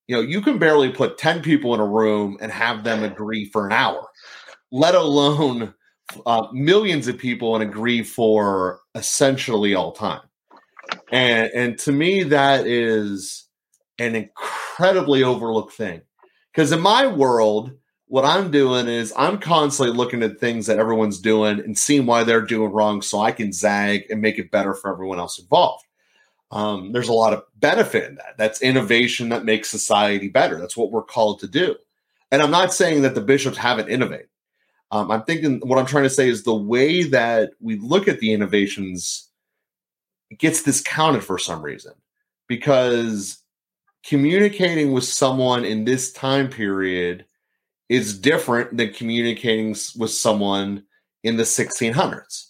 You 0.06 0.16
know, 0.16 0.22
you 0.22 0.40
can 0.40 0.58
barely 0.58 0.90
put 0.90 1.18
10 1.18 1.42
people 1.42 1.74
in 1.74 1.80
a 1.80 1.86
room 1.86 2.38
and 2.40 2.50
have 2.50 2.84
them 2.84 3.02
agree 3.02 3.46
for 3.46 3.66
an 3.66 3.72
hour, 3.72 4.06
let 4.70 4.94
alone 4.94 5.74
uh, 6.26 6.48
millions 6.52 7.08
of 7.08 7.18
people 7.18 7.54
and 7.54 7.62
agree 7.62 8.02
for 8.02 8.80
essentially 8.94 9.74
all 9.74 9.92
time. 9.92 10.22
And 11.12 11.50
and 11.54 11.78
to 11.80 11.92
me, 11.92 12.22
that 12.24 12.66
is 12.66 13.46
an 13.98 14.14
incredibly 14.16 15.22
overlooked 15.22 15.72
thing. 15.72 16.02
Because 16.52 16.72
in 16.72 16.80
my 16.80 17.06
world, 17.06 17.72
what 18.06 18.24
I'm 18.24 18.50
doing 18.50 18.88
is 18.88 19.12
I'm 19.16 19.38
constantly 19.38 19.94
looking 19.94 20.22
at 20.22 20.40
things 20.40 20.66
that 20.66 20.78
everyone's 20.78 21.20
doing 21.20 21.60
and 21.60 21.76
seeing 21.76 22.06
why 22.06 22.24
they're 22.24 22.40
doing 22.40 22.72
wrong 22.72 23.02
so 23.02 23.20
I 23.20 23.32
can 23.32 23.52
zag 23.52 24.06
and 24.10 24.22
make 24.22 24.38
it 24.38 24.50
better 24.50 24.74
for 24.74 24.90
everyone 24.90 25.18
else 25.18 25.38
involved. 25.38 25.84
Um, 26.50 26.92
there's 26.92 27.10
a 27.10 27.12
lot 27.14 27.34
of 27.34 27.42
benefit 27.56 28.08
in 28.08 28.14
that. 28.14 28.38
That's 28.38 28.62
innovation 28.62 29.28
that 29.28 29.44
makes 29.44 29.68
society 29.68 30.28
better. 30.28 30.58
That's 30.58 30.76
what 30.76 30.90
we're 30.90 31.02
called 31.02 31.40
to 31.40 31.48
do. 31.48 31.76
And 32.30 32.42
I'm 32.42 32.50
not 32.50 32.72
saying 32.72 33.02
that 33.02 33.14
the 33.14 33.20
bishops 33.20 33.58
haven't 33.58 33.90
innovated. 33.90 34.28
Um, 34.90 35.10
I'm 35.10 35.22
thinking 35.24 35.60
what 35.60 35.78
I'm 35.78 35.86
trying 35.86 36.04
to 36.04 36.10
say 36.10 36.28
is 36.28 36.42
the 36.42 36.54
way 36.54 37.02
that 37.04 37.50
we 37.60 37.78
look 37.78 38.08
at 38.08 38.20
the 38.20 38.32
innovations 38.32 39.28
gets 40.38 40.62
discounted 40.62 41.24
for 41.24 41.38
some 41.38 41.62
reason 41.62 41.92
because 42.48 43.38
communicating 44.04 44.92
with 44.92 45.04
someone 45.04 45.64
in 45.64 45.84
this 45.84 46.12
time 46.12 46.48
period 46.48 47.24
is 47.88 48.18
different 48.18 48.76
than 48.76 48.92
communicating 48.92 49.70
with 49.96 50.10
someone 50.10 50.82
in 51.22 51.36
the 51.36 51.42
1600s. 51.42 52.46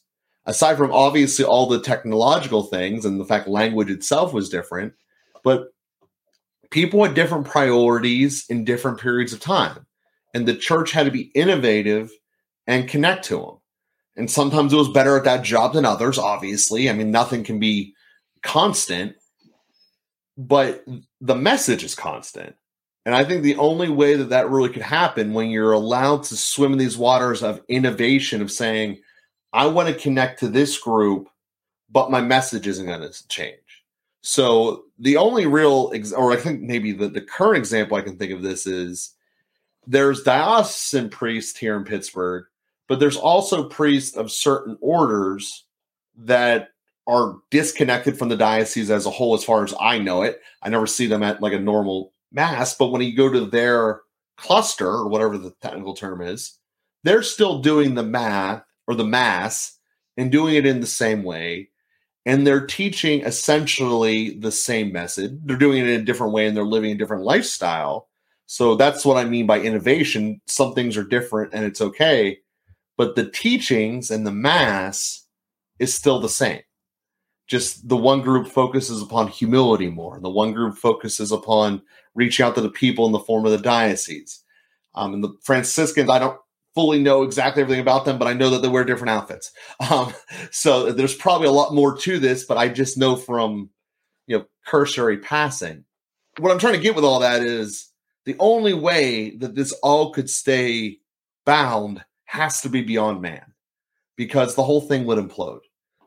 Aside 0.46 0.76
from 0.76 0.92
obviously 0.92 1.44
all 1.44 1.66
the 1.66 1.80
technological 1.80 2.64
things 2.64 3.04
and 3.04 3.20
the 3.20 3.24
fact 3.24 3.48
language 3.48 3.90
itself 3.90 4.32
was 4.32 4.48
different, 4.48 4.94
but 5.44 5.72
people 6.70 7.04
had 7.04 7.14
different 7.14 7.46
priorities 7.46 8.46
in 8.48 8.64
different 8.64 8.98
periods 8.98 9.32
of 9.32 9.40
time. 9.40 9.86
And 10.34 10.46
the 10.46 10.54
church 10.54 10.92
had 10.92 11.06
to 11.06 11.12
be 11.12 11.30
innovative 11.34 12.10
and 12.68 12.88
connect 12.88 13.24
to 13.24 13.38
them. 13.38 13.56
And 14.16 14.30
sometimes 14.30 14.72
it 14.72 14.76
was 14.76 14.90
better 14.90 15.16
at 15.16 15.24
that 15.24 15.42
job 15.42 15.72
than 15.72 15.84
others, 15.84 16.18
obviously. 16.18 16.88
I 16.88 16.92
mean, 16.92 17.10
nothing 17.10 17.42
can 17.42 17.58
be 17.58 17.94
constant, 18.42 19.16
but 20.36 20.84
the 21.20 21.34
message 21.34 21.82
is 21.82 21.96
constant. 21.96 22.54
And 23.06 23.14
I 23.14 23.24
think 23.24 23.42
the 23.42 23.56
only 23.56 23.88
way 23.88 24.16
that 24.16 24.28
that 24.28 24.50
really 24.50 24.68
could 24.68 24.82
happen 24.82 25.32
when 25.32 25.48
you're 25.48 25.72
allowed 25.72 26.24
to 26.24 26.36
swim 26.36 26.72
in 26.72 26.78
these 26.78 26.98
waters 26.98 27.42
of 27.42 27.62
innovation, 27.68 28.42
of 28.42 28.52
saying, 28.52 28.98
I 29.52 29.66
want 29.66 29.88
to 29.88 29.94
connect 29.94 30.40
to 30.40 30.48
this 30.48 30.76
group, 30.76 31.28
but 31.90 32.10
my 32.10 32.20
message 32.20 32.66
isn't 32.66 32.84
going 32.84 33.00
to 33.00 33.28
change. 33.28 33.56
So 34.20 34.84
the 34.98 35.16
only 35.16 35.46
real, 35.46 35.90
ex- 35.94 36.12
or 36.12 36.32
I 36.32 36.36
think 36.36 36.60
maybe 36.60 36.92
the, 36.92 37.08
the 37.08 37.22
current 37.22 37.56
example 37.56 37.96
I 37.96 38.02
can 38.02 38.18
think 38.18 38.32
of 38.32 38.42
this 38.42 38.66
is 38.66 39.14
there's 39.86 40.22
diocesan 40.22 41.08
priest 41.08 41.56
here 41.56 41.76
in 41.76 41.84
Pittsburgh, 41.84 42.44
but 42.88 42.98
there's 42.98 43.16
also 43.16 43.68
priests 43.68 44.16
of 44.16 44.32
certain 44.32 44.76
orders 44.80 45.66
that 46.16 46.70
are 47.06 47.36
disconnected 47.50 48.18
from 48.18 48.28
the 48.28 48.36
diocese 48.36 48.90
as 48.90 49.06
a 49.06 49.10
whole, 49.10 49.34
as 49.34 49.44
far 49.44 49.64
as 49.64 49.74
I 49.80 49.98
know 49.98 50.22
it. 50.22 50.40
I 50.62 50.68
never 50.68 50.86
see 50.86 51.06
them 51.06 51.22
at 51.22 51.40
like 51.40 51.52
a 51.52 51.58
normal 51.58 52.12
mass, 52.32 52.74
but 52.74 52.88
when 52.88 53.02
you 53.02 53.16
go 53.16 53.32
to 53.32 53.46
their 53.46 54.00
cluster 54.36 54.88
or 54.88 55.08
whatever 55.08 55.38
the 55.38 55.54
technical 55.62 55.94
term 55.94 56.20
is, 56.20 56.58
they're 57.04 57.22
still 57.22 57.60
doing 57.60 57.94
the 57.94 58.02
math 58.02 58.62
or 58.86 58.94
the 58.94 59.04
mass 59.04 59.78
and 60.16 60.32
doing 60.32 60.54
it 60.54 60.66
in 60.66 60.80
the 60.80 60.86
same 60.86 61.22
way. 61.22 61.70
And 62.26 62.46
they're 62.46 62.66
teaching 62.66 63.22
essentially 63.22 64.38
the 64.38 64.52
same 64.52 64.92
message. 64.92 65.32
They're 65.44 65.56
doing 65.56 65.78
it 65.78 65.88
in 65.88 66.00
a 66.00 66.04
different 66.04 66.34
way 66.34 66.46
and 66.46 66.56
they're 66.56 66.64
living 66.64 66.92
a 66.92 66.96
different 66.96 67.24
lifestyle. 67.24 68.08
So 68.46 68.74
that's 68.74 69.04
what 69.04 69.16
I 69.16 69.24
mean 69.24 69.46
by 69.46 69.60
innovation. 69.60 70.40
Some 70.46 70.74
things 70.74 70.96
are 70.96 71.04
different 71.04 71.54
and 71.54 71.64
it's 71.64 71.80
okay, 71.80 72.38
but 72.98 73.16
the 73.16 73.30
teachings 73.30 74.10
and 74.10 74.26
the 74.26 74.32
mass 74.32 75.24
is 75.78 75.94
still 75.94 76.20
the 76.20 76.28
same 76.28 76.60
just 77.48 77.88
the 77.88 77.96
one 77.96 78.20
group 78.20 78.46
focuses 78.46 79.02
upon 79.02 79.26
humility 79.26 79.88
more. 79.88 80.14
And 80.14 80.24
the 80.24 80.30
one 80.30 80.52
group 80.52 80.76
focuses 80.76 81.32
upon 81.32 81.82
reaching 82.14 82.44
out 82.44 82.54
to 82.54 82.60
the 82.60 82.70
people 82.70 83.06
in 83.06 83.12
the 83.12 83.18
form 83.18 83.46
of 83.46 83.52
the 83.52 83.58
diocese. 83.58 84.44
Um, 84.94 85.14
and 85.14 85.24
the 85.24 85.32
Franciscans, 85.42 86.10
I 86.10 86.18
don't 86.18 86.38
fully 86.74 87.02
know 87.02 87.22
exactly 87.22 87.62
everything 87.62 87.80
about 87.80 88.04
them, 88.04 88.18
but 88.18 88.28
I 88.28 88.34
know 88.34 88.50
that 88.50 88.60
they 88.60 88.68
wear 88.68 88.84
different 88.84 89.10
outfits. 89.10 89.50
Um, 89.90 90.12
so 90.50 90.92
there's 90.92 91.16
probably 91.16 91.48
a 91.48 91.52
lot 91.52 91.74
more 91.74 91.96
to 91.96 92.18
this, 92.18 92.44
but 92.44 92.58
I 92.58 92.68
just 92.68 92.98
know 92.98 93.16
from 93.16 93.70
you 94.26 94.38
know 94.38 94.44
cursory 94.66 95.18
passing. 95.18 95.84
What 96.38 96.52
I'm 96.52 96.58
trying 96.58 96.74
to 96.74 96.80
get 96.80 96.94
with 96.94 97.04
all 97.04 97.20
that 97.20 97.42
is 97.42 97.90
the 98.26 98.36
only 98.38 98.74
way 98.74 99.30
that 99.36 99.54
this 99.54 99.72
all 99.82 100.12
could 100.12 100.28
stay 100.28 100.98
bound 101.46 102.04
has 102.28 102.60
to 102.60 102.68
be 102.68 102.82
beyond 102.82 103.22
man, 103.22 103.54
because 104.14 104.54
the 104.54 104.62
whole 104.62 104.82
thing 104.82 105.06
would 105.06 105.18
implode. 105.18 105.60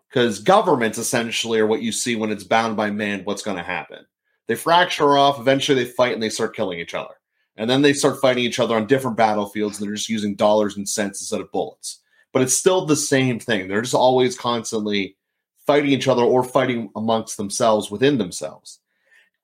Because 0.08 0.38
governments 0.38 1.00
essentially 1.00 1.60
are 1.60 1.66
what 1.66 1.82
you 1.82 1.92
see 1.92 2.16
when 2.16 2.30
it's 2.30 2.44
bound 2.44 2.78
by 2.78 2.92
man 2.92 3.22
what's 3.24 3.42
going 3.42 3.58
to 3.58 3.64
happen. 3.64 4.06
They 4.48 4.54
fracture 4.54 5.18
off 5.18 5.40
eventually 5.40 5.84
they 5.84 5.90
fight 5.90 6.14
and 6.14 6.22
they 6.22 6.30
start 6.30 6.56
killing 6.56 6.80
each 6.80 6.94
other. 6.94 7.16
And 7.58 7.68
then 7.68 7.82
they 7.82 7.94
start 7.94 8.22
fighting 8.22 8.44
each 8.44 8.60
other 8.60 8.76
on 8.76 8.86
different 8.86 9.18
battlefields 9.18 9.80
and 9.80 9.88
they're 9.88 9.96
just 9.96 10.10
using 10.10 10.36
dollars 10.36 10.78
and 10.78 10.88
cents 10.88 11.22
instead 11.22 11.42
of 11.42 11.52
bullets. 11.52 12.02
But 12.34 12.44
it's 12.44 12.56
still 12.56 12.86
the 12.86 12.96
same 12.96 13.40
thing. 13.40 13.68
They're 13.68 13.82
just 13.82 13.96
always 13.96 14.38
constantly 14.38 15.18
fighting 15.66 15.92
each 15.92 16.08
other 16.08 16.24
or 16.24 16.44
fighting 16.44 16.92
amongst 16.96 17.38
themselves 17.38 17.90
within 17.90 18.20
themselves. 18.20 18.80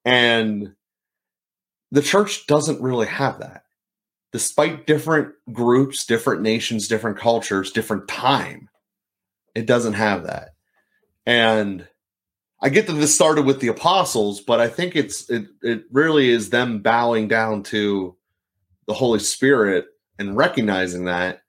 And 0.06 0.76
the 1.92 2.04
church 2.04 2.46
doesn't 2.46 2.82
really 2.82 3.08
have 3.08 3.40
that 3.40 3.64
despite 4.32 4.88
different 4.88 5.34
groups 5.52 6.06
different 6.06 6.42
nations 6.42 6.88
different 6.88 7.18
cultures 7.18 7.72
different 7.72 8.08
time 8.08 8.70
it 9.56 9.66
doesn't 9.66 9.94
have 9.94 10.24
that 10.24 10.50
and 11.26 11.88
I 12.62 12.70
get 12.70 12.88
that 12.88 12.94
this 12.94 13.14
started 13.14 13.46
with 13.46 13.60
the 13.60 13.68
apostles, 13.68 14.42
but 14.42 14.60
I 14.60 14.68
think 14.68 14.96
it's 14.96 15.30
it 15.30 15.46
it 15.62 15.84
really 15.92 16.30
is 16.30 16.50
them 16.50 16.80
bowing 16.80 17.28
down 17.28 17.64
to 17.64 18.16
the 18.88 18.94
Holy 18.94 19.20
Spirit 19.20 19.86
and 20.18 20.36
recognizing 20.36 21.06
that. 21.06 21.44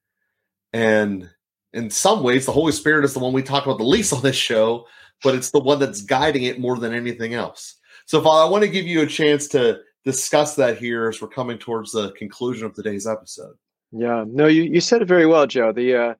And 0.72 1.30
in 1.72 1.88
some 1.88 2.22
ways, 2.22 2.44
the 2.44 2.52
Holy 2.52 2.72
Spirit 2.72 3.04
is 3.04 3.14
the 3.14 3.20
one 3.20 3.32
we 3.32 3.42
talk 3.42 3.64
about 3.64 3.78
the 3.78 3.84
least 3.84 4.12
on 4.12 4.22
this 4.22 4.36
show, 4.36 4.86
but 5.22 5.34
it's 5.34 5.50
the 5.50 5.60
one 5.60 5.78
that's 5.78 6.02
guiding 6.02 6.42
it 6.42 6.60
more 6.60 6.76
than 6.76 6.92
anything 6.92 7.32
else. 7.32 7.76
So, 8.04 8.20
Father, 8.22 8.46
I 8.46 8.50
want 8.50 8.64
to 8.64 8.70
give 8.70 8.86
you 8.86 9.00
a 9.00 9.06
chance 9.06 9.48
to 9.48 9.80
discuss 10.08 10.54
that 10.56 10.78
here 10.78 11.06
as 11.10 11.20
we're 11.20 11.28
coming 11.28 11.58
towards 11.58 11.92
the 11.92 12.12
conclusion 12.12 12.64
of 12.64 12.72
today's 12.72 13.06
episode. 13.06 13.54
Yeah, 13.92 14.24
no, 14.26 14.46
you, 14.46 14.62
you 14.62 14.80
said 14.80 15.02
it 15.02 15.08
very 15.08 15.26
well, 15.26 15.46
Joe. 15.46 15.70
The 15.70 15.94
uh, 15.94 16.14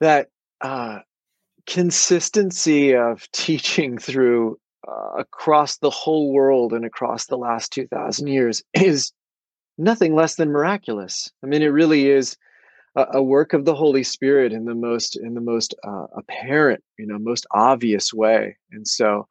that 0.00 0.28
uh, 0.60 0.98
consistency 1.66 2.94
of 2.94 3.26
teaching 3.32 3.96
through 3.96 4.58
uh, 4.86 5.20
across 5.20 5.78
the 5.78 5.88
whole 5.88 6.32
world 6.32 6.74
and 6.74 6.84
across 6.84 7.26
the 7.26 7.38
last 7.38 7.72
2000 7.72 8.26
years 8.26 8.62
is 8.74 9.12
nothing 9.78 10.14
less 10.14 10.34
than 10.34 10.50
miraculous 10.50 11.30
i 11.42 11.46
mean 11.46 11.62
it 11.62 11.66
really 11.66 12.10
is 12.10 12.36
a, 12.96 13.06
a 13.14 13.22
work 13.22 13.52
of 13.52 13.64
the 13.64 13.74
holy 13.74 14.02
spirit 14.02 14.52
in 14.52 14.64
the 14.64 14.74
most 14.74 15.16
in 15.16 15.34
the 15.34 15.40
most 15.40 15.72
uh, 15.84 16.06
apparent 16.16 16.82
you 16.98 17.06
know 17.06 17.18
most 17.18 17.46
obvious 17.52 18.12
way 18.12 18.56
and 18.72 18.86
so 18.86 19.26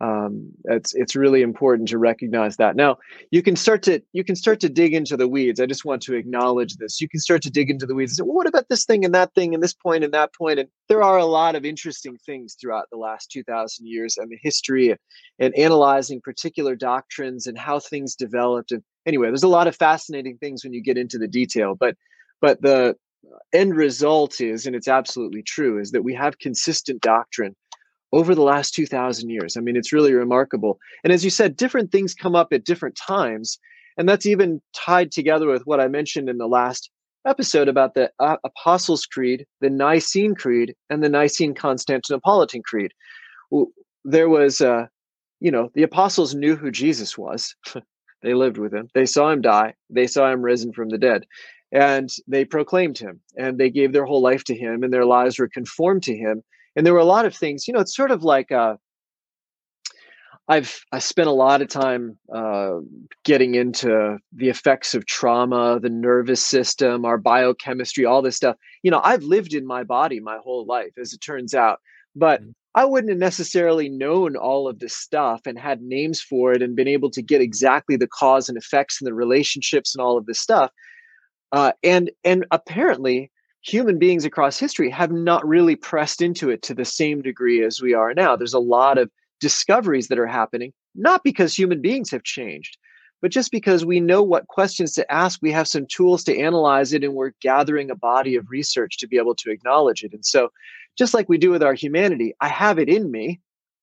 um, 0.00 0.50
it's 0.64 0.94
it's 0.94 1.14
really 1.14 1.42
important 1.42 1.88
to 1.90 1.98
recognize 1.98 2.56
that. 2.56 2.74
Now 2.74 2.96
you 3.30 3.42
can 3.42 3.54
start 3.54 3.82
to 3.82 4.00
you 4.12 4.24
can 4.24 4.34
start 4.34 4.58
to 4.60 4.68
dig 4.68 4.94
into 4.94 5.16
the 5.16 5.28
weeds. 5.28 5.60
I 5.60 5.66
just 5.66 5.84
want 5.84 6.00
to 6.02 6.14
acknowledge 6.14 6.76
this. 6.76 7.00
You 7.00 7.08
can 7.08 7.20
start 7.20 7.42
to 7.42 7.50
dig 7.50 7.68
into 7.68 7.86
the 7.86 7.94
weeds 7.94 8.12
and 8.12 8.16
say 8.16 8.22
well 8.22 8.36
what 8.36 8.46
about 8.46 8.68
this 8.68 8.86
thing 8.86 9.04
and 9.04 9.14
that 9.14 9.34
thing 9.34 9.52
and 9.52 9.62
this 9.62 9.74
point 9.74 10.04
and 10.04 10.14
that 10.14 10.34
point? 10.34 10.58
and 10.58 10.68
there 10.88 11.02
are 11.02 11.18
a 11.18 11.26
lot 11.26 11.54
of 11.54 11.64
interesting 11.64 12.16
things 12.24 12.56
throughout 12.60 12.86
the 12.90 12.98
last 12.98 13.30
2000 13.30 13.86
years 13.86 14.16
and 14.16 14.30
the 14.30 14.38
history 14.40 14.96
and 15.38 15.54
analyzing 15.56 16.20
particular 16.20 16.74
doctrines 16.74 17.46
and 17.46 17.58
how 17.58 17.78
things 17.78 18.14
developed. 18.14 18.72
And 18.72 18.82
anyway 19.06 19.28
there's 19.28 19.42
a 19.42 19.48
lot 19.48 19.66
of 19.66 19.76
fascinating 19.76 20.38
things 20.38 20.64
when 20.64 20.72
you 20.72 20.82
get 20.82 20.96
into 20.96 21.18
the 21.18 21.28
detail 21.28 21.74
but 21.78 21.94
but 22.40 22.62
the 22.62 22.96
end 23.52 23.76
result 23.76 24.40
is 24.40 24.64
and 24.64 24.74
it's 24.74 24.88
absolutely 24.88 25.42
true 25.42 25.78
is 25.78 25.90
that 25.90 26.04
we 26.04 26.14
have 26.14 26.38
consistent 26.38 27.02
doctrine 27.02 27.54
over 28.12 28.34
the 28.34 28.42
last 28.42 28.74
2000 28.74 29.30
years. 29.30 29.56
I 29.56 29.60
mean, 29.60 29.76
it's 29.76 29.92
really 29.92 30.12
remarkable. 30.12 30.78
And 31.04 31.12
as 31.12 31.24
you 31.24 31.30
said, 31.30 31.56
different 31.56 31.92
things 31.92 32.14
come 32.14 32.34
up 32.34 32.52
at 32.52 32.64
different 32.64 32.96
times. 32.96 33.58
And 33.96 34.08
that's 34.08 34.26
even 34.26 34.60
tied 34.74 35.12
together 35.12 35.46
with 35.46 35.66
what 35.66 35.80
I 35.80 35.88
mentioned 35.88 36.28
in 36.28 36.38
the 36.38 36.48
last 36.48 36.90
episode 37.26 37.68
about 37.68 37.94
the 37.94 38.10
uh, 38.18 38.36
Apostles' 38.44 39.06
Creed, 39.06 39.46
the 39.60 39.70
Nicene 39.70 40.34
Creed, 40.34 40.74
and 40.88 41.02
the 41.02 41.08
Nicene 41.08 41.54
Constantinopolitan 41.54 42.64
Creed. 42.64 42.92
There 44.04 44.28
was, 44.28 44.60
uh, 44.60 44.86
you 45.40 45.50
know, 45.50 45.70
the 45.74 45.82
apostles 45.82 46.34
knew 46.34 46.56
who 46.56 46.70
Jesus 46.70 47.18
was. 47.18 47.54
they 48.22 48.34
lived 48.34 48.58
with 48.58 48.72
him. 48.72 48.88
They 48.94 49.06
saw 49.06 49.30
him 49.30 49.42
die. 49.42 49.74
They 49.90 50.06
saw 50.06 50.30
him 50.30 50.42
risen 50.42 50.72
from 50.72 50.88
the 50.88 50.98
dead. 50.98 51.26
And 51.72 52.08
they 52.26 52.44
proclaimed 52.44 52.98
him 52.98 53.20
and 53.36 53.56
they 53.56 53.70
gave 53.70 53.92
their 53.92 54.04
whole 54.04 54.22
life 54.22 54.42
to 54.44 54.56
him 54.56 54.82
and 54.82 54.92
their 54.92 55.04
lives 55.04 55.38
were 55.38 55.48
conformed 55.48 56.02
to 56.04 56.16
him 56.16 56.42
and 56.76 56.86
there 56.86 56.92
were 56.92 57.00
a 57.00 57.04
lot 57.04 57.26
of 57.26 57.34
things 57.34 57.66
you 57.66 57.74
know 57.74 57.80
it's 57.80 57.96
sort 57.96 58.10
of 58.10 58.22
like 58.22 58.50
uh, 58.52 58.76
I've 60.50 60.84
I 60.90 60.98
spent 60.98 61.28
a 61.28 61.32
lot 61.32 61.62
of 61.62 61.68
time 61.68 62.18
uh, 62.34 62.78
getting 63.24 63.54
into 63.54 64.18
the 64.32 64.48
effects 64.48 64.96
of 64.96 65.06
trauma, 65.06 65.78
the 65.78 65.88
nervous 65.88 66.44
system, 66.44 67.04
our 67.04 67.18
biochemistry, 67.18 68.04
all 68.04 68.20
this 68.20 68.34
stuff. 68.34 68.56
You 68.82 68.90
know, 68.90 69.00
I've 69.04 69.22
lived 69.22 69.54
in 69.54 69.64
my 69.64 69.84
body 69.84 70.18
my 70.18 70.38
whole 70.42 70.66
life, 70.66 70.90
as 71.00 71.12
it 71.12 71.18
turns 71.18 71.54
out. 71.54 71.78
But 72.16 72.40
mm-hmm. 72.40 72.50
I 72.74 72.84
wouldn't 72.84 73.10
have 73.10 73.18
necessarily 73.18 73.88
known 73.88 74.34
all 74.34 74.66
of 74.66 74.80
this 74.80 74.96
stuff 74.96 75.42
and 75.46 75.56
had 75.56 75.82
names 75.82 76.20
for 76.20 76.52
it 76.52 76.62
and 76.62 76.74
been 76.74 76.88
able 76.88 77.10
to 77.12 77.22
get 77.22 77.40
exactly 77.40 77.96
the 77.96 78.08
cause 78.08 78.48
and 78.48 78.58
effects 78.58 79.00
and 79.00 79.06
the 79.06 79.14
relationships 79.14 79.94
and 79.94 80.02
all 80.02 80.18
of 80.18 80.26
this 80.26 80.40
stuff. 80.40 80.72
Uh, 81.52 81.72
and 81.84 82.10
and 82.24 82.44
apparently, 82.50 83.30
human 83.62 83.98
beings 83.98 84.24
across 84.24 84.58
history 84.58 84.90
have 84.90 85.12
not 85.12 85.46
really 85.46 85.76
pressed 85.76 86.22
into 86.22 86.50
it 86.50 86.62
to 86.62 86.74
the 86.74 86.84
same 86.84 87.22
degree 87.22 87.62
as 87.62 87.80
we 87.80 87.94
are 87.94 88.14
now. 88.14 88.36
There's 88.36 88.54
a 88.54 88.58
lot 88.58 88.98
of 88.98 89.10
discoveries 89.40 90.08
that 90.08 90.18
are 90.18 90.26
happening, 90.26 90.72
not 90.94 91.22
because 91.24 91.54
human 91.54 91.80
beings 91.80 92.10
have 92.10 92.22
changed, 92.22 92.78
but 93.20 93.30
just 93.30 93.50
because 93.50 93.84
we 93.84 94.00
know 94.00 94.22
what 94.22 94.48
questions 94.48 94.92
to 94.94 95.12
ask, 95.12 95.40
we 95.42 95.52
have 95.52 95.68
some 95.68 95.86
tools 95.86 96.24
to 96.24 96.38
analyze 96.38 96.92
it, 96.92 97.04
and 97.04 97.14
we're 97.14 97.32
gathering 97.42 97.90
a 97.90 97.94
body 97.94 98.34
of 98.36 98.50
research 98.50 98.96
to 98.98 99.08
be 99.08 99.18
able 99.18 99.34
to 99.36 99.50
acknowledge 99.50 100.02
it. 100.02 100.14
And 100.14 100.24
so, 100.24 100.50
just 100.98 101.14
like 101.14 101.28
we 101.28 101.38
do 101.38 101.50
with 101.50 101.62
our 101.62 101.74
humanity, 101.74 102.34
I 102.40 102.48
have 102.48 102.78
it 102.78 102.88
in 102.88 103.10
me. 103.10 103.40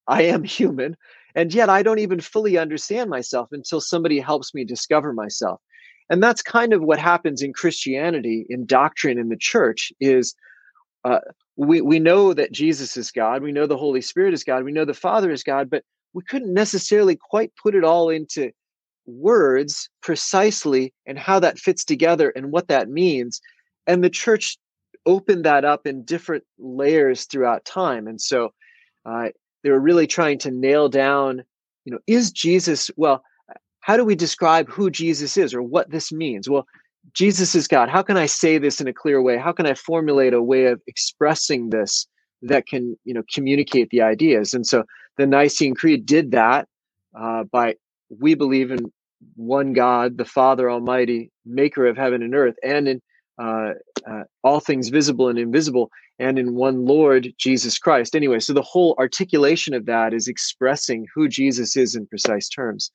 I 0.07 0.23
am 0.23 0.43
human. 0.43 0.97
And 1.35 1.53
yet, 1.53 1.69
I 1.69 1.83
don't 1.83 1.99
even 1.99 2.19
fully 2.19 2.57
understand 2.57 3.11
myself 3.11 3.49
until 3.51 3.79
somebody 3.79 4.19
helps 4.19 4.55
me 4.55 4.63
discover 4.63 5.13
myself. 5.13 5.61
And 6.09 6.23
that's 6.23 6.41
kind 6.41 6.73
of 6.73 6.81
what 6.81 6.99
happens 6.99 7.41
in 7.41 7.53
Christianity, 7.53 8.45
in 8.49 8.65
doctrine 8.65 9.19
in 9.19 9.29
the 9.29 9.37
church, 9.37 9.91
is 9.99 10.35
uh, 11.03 11.19
we, 11.55 11.81
we 11.81 11.99
know 11.99 12.33
that 12.33 12.51
Jesus 12.51 12.97
is 12.97 13.11
God. 13.11 13.41
We 13.41 13.51
know 13.51 13.67
the 13.67 13.77
Holy 13.77 14.01
Spirit 14.01 14.33
is 14.33 14.43
God. 14.43 14.63
We 14.63 14.71
know 14.71 14.85
the 14.85 14.93
Father 14.93 15.31
is 15.31 15.43
God, 15.43 15.69
but 15.69 15.83
we 16.13 16.23
couldn't 16.23 16.53
necessarily 16.53 17.15
quite 17.15 17.51
put 17.61 17.75
it 17.75 17.83
all 17.83 18.09
into 18.09 18.51
words 19.05 19.89
precisely 20.01 20.93
and 21.05 21.17
how 21.17 21.39
that 21.39 21.59
fits 21.59 21.83
together 21.83 22.29
and 22.35 22.51
what 22.51 22.67
that 22.67 22.89
means. 22.89 23.41
And 23.85 24.03
the 24.03 24.09
church 24.09 24.57
opened 25.05 25.45
that 25.45 25.65
up 25.65 25.87
in 25.87 26.03
different 26.03 26.43
layers 26.59 27.25
throughout 27.25 27.65
time. 27.65 28.07
And 28.07 28.19
so 28.21 28.53
uh, 29.05 29.29
they 29.63 29.71
were 29.71 29.79
really 29.79 30.07
trying 30.07 30.37
to 30.39 30.51
nail 30.51 30.89
down, 30.89 31.43
you 31.85 31.93
know, 31.93 31.99
is 32.07 32.31
Jesus, 32.31 32.91
well, 32.97 33.23
how 33.87 33.95
do 33.95 34.03
we 34.03 34.15
describe 34.15 34.67
who 34.67 34.89
Jesus 34.91 35.37
is 35.37 35.53
or 35.53 35.61
what 35.63 35.89
this 35.89 36.11
means? 36.11 36.49
Well, 36.49 36.67
Jesus 37.13 37.55
is 37.55 37.69
God. 37.69 37.87
How 37.87 38.01
can 38.01 38.17
I 38.17 38.25
say 38.25 38.57
this 38.57 38.81
in 38.81 38.87
a 38.89 38.93
clear 38.93 39.21
way? 39.21 39.37
How 39.37 39.53
can 39.53 39.65
I 39.65 39.75
formulate 39.75 40.33
a 40.33 40.43
way 40.43 40.65
of 40.65 40.81
expressing 40.87 41.69
this 41.69 42.05
that 42.41 42.67
can, 42.67 42.97
you 43.05 43.13
know, 43.13 43.23
communicate 43.33 43.89
the 43.89 44.01
ideas? 44.01 44.53
And 44.53 44.67
so 44.67 44.83
the 45.15 45.25
Nicene 45.25 45.73
Creed 45.73 46.05
did 46.05 46.31
that 46.31 46.67
uh, 47.17 47.45
by 47.45 47.75
we 48.09 48.35
believe 48.35 48.71
in 48.71 48.91
one 49.37 49.71
God, 49.71 50.17
the 50.17 50.25
Father 50.25 50.69
Almighty, 50.69 51.31
maker 51.45 51.87
of 51.87 51.95
heaven 51.95 52.21
and 52.21 52.35
earth, 52.35 52.55
and 52.63 52.89
in 52.89 53.01
uh, 53.41 53.71
uh, 54.05 54.23
all 54.43 54.59
things 54.59 54.89
visible 54.89 55.29
and 55.29 55.39
invisible, 55.39 55.91
and 56.19 56.37
in 56.37 56.55
one 56.55 56.83
Lord, 56.83 57.29
Jesus 57.37 57.79
Christ. 57.79 58.17
Anyway, 58.17 58.41
so 58.41 58.51
the 58.51 58.61
whole 58.61 58.95
articulation 58.99 59.73
of 59.73 59.85
that 59.85 60.13
is 60.13 60.27
expressing 60.27 61.05
who 61.15 61.29
Jesus 61.29 61.77
is 61.77 61.95
in 61.95 62.05
precise 62.05 62.49
terms. 62.49 62.91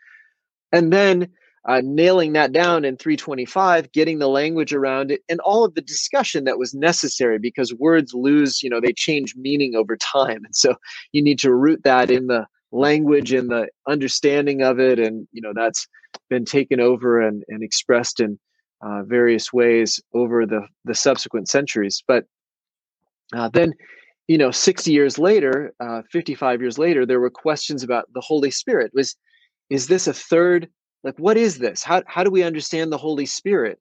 And 0.72 0.92
then 0.92 1.28
uh, 1.68 1.80
nailing 1.84 2.32
that 2.32 2.52
down 2.52 2.84
in 2.84 2.96
325, 2.96 3.92
getting 3.92 4.18
the 4.18 4.28
language 4.28 4.72
around 4.72 5.10
it, 5.10 5.22
and 5.28 5.40
all 5.40 5.64
of 5.64 5.74
the 5.74 5.80
discussion 5.80 6.44
that 6.44 6.58
was 6.58 6.74
necessary 6.74 7.38
because 7.38 7.72
words 7.74 8.14
lose, 8.14 8.62
you 8.62 8.70
know, 8.70 8.80
they 8.80 8.92
change 8.92 9.36
meaning 9.36 9.76
over 9.76 9.96
time. 9.96 10.44
And 10.44 10.56
so 10.56 10.74
you 11.12 11.22
need 11.22 11.38
to 11.40 11.54
root 11.54 11.82
that 11.84 12.10
in 12.10 12.26
the 12.26 12.46
language 12.72 13.32
and 13.32 13.50
the 13.50 13.68
understanding 13.86 14.62
of 14.62 14.80
it. 14.80 14.98
And, 14.98 15.28
you 15.32 15.40
know, 15.40 15.52
that's 15.54 15.86
been 16.28 16.44
taken 16.44 16.80
over 16.80 17.20
and, 17.20 17.44
and 17.48 17.62
expressed 17.62 18.18
in 18.18 18.38
uh, 18.80 19.02
various 19.04 19.52
ways 19.52 20.00
over 20.14 20.44
the, 20.44 20.66
the 20.84 20.94
subsequent 20.94 21.48
centuries. 21.48 22.02
But 22.08 22.24
uh, 23.34 23.48
then, 23.48 23.72
you 24.26 24.36
know, 24.36 24.50
60 24.50 24.90
years 24.90 25.18
later, 25.18 25.72
uh, 25.78 26.02
55 26.10 26.60
years 26.60 26.78
later, 26.78 27.06
there 27.06 27.20
were 27.20 27.30
questions 27.30 27.84
about 27.84 28.12
the 28.14 28.20
Holy 28.20 28.50
Spirit. 28.50 28.90
Was 28.94 29.16
is 29.72 29.86
this 29.86 30.06
a 30.06 30.12
third? 30.12 30.68
Like, 31.02 31.18
what 31.18 31.36
is 31.36 31.58
this? 31.58 31.82
How 31.82 32.02
how 32.06 32.22
do 32.22 32.30
we 32.30 32.42
understand 32.42 32.92
the 32.92 32.98
Holy 32.98 33.26
Spirit? 33.26 33.78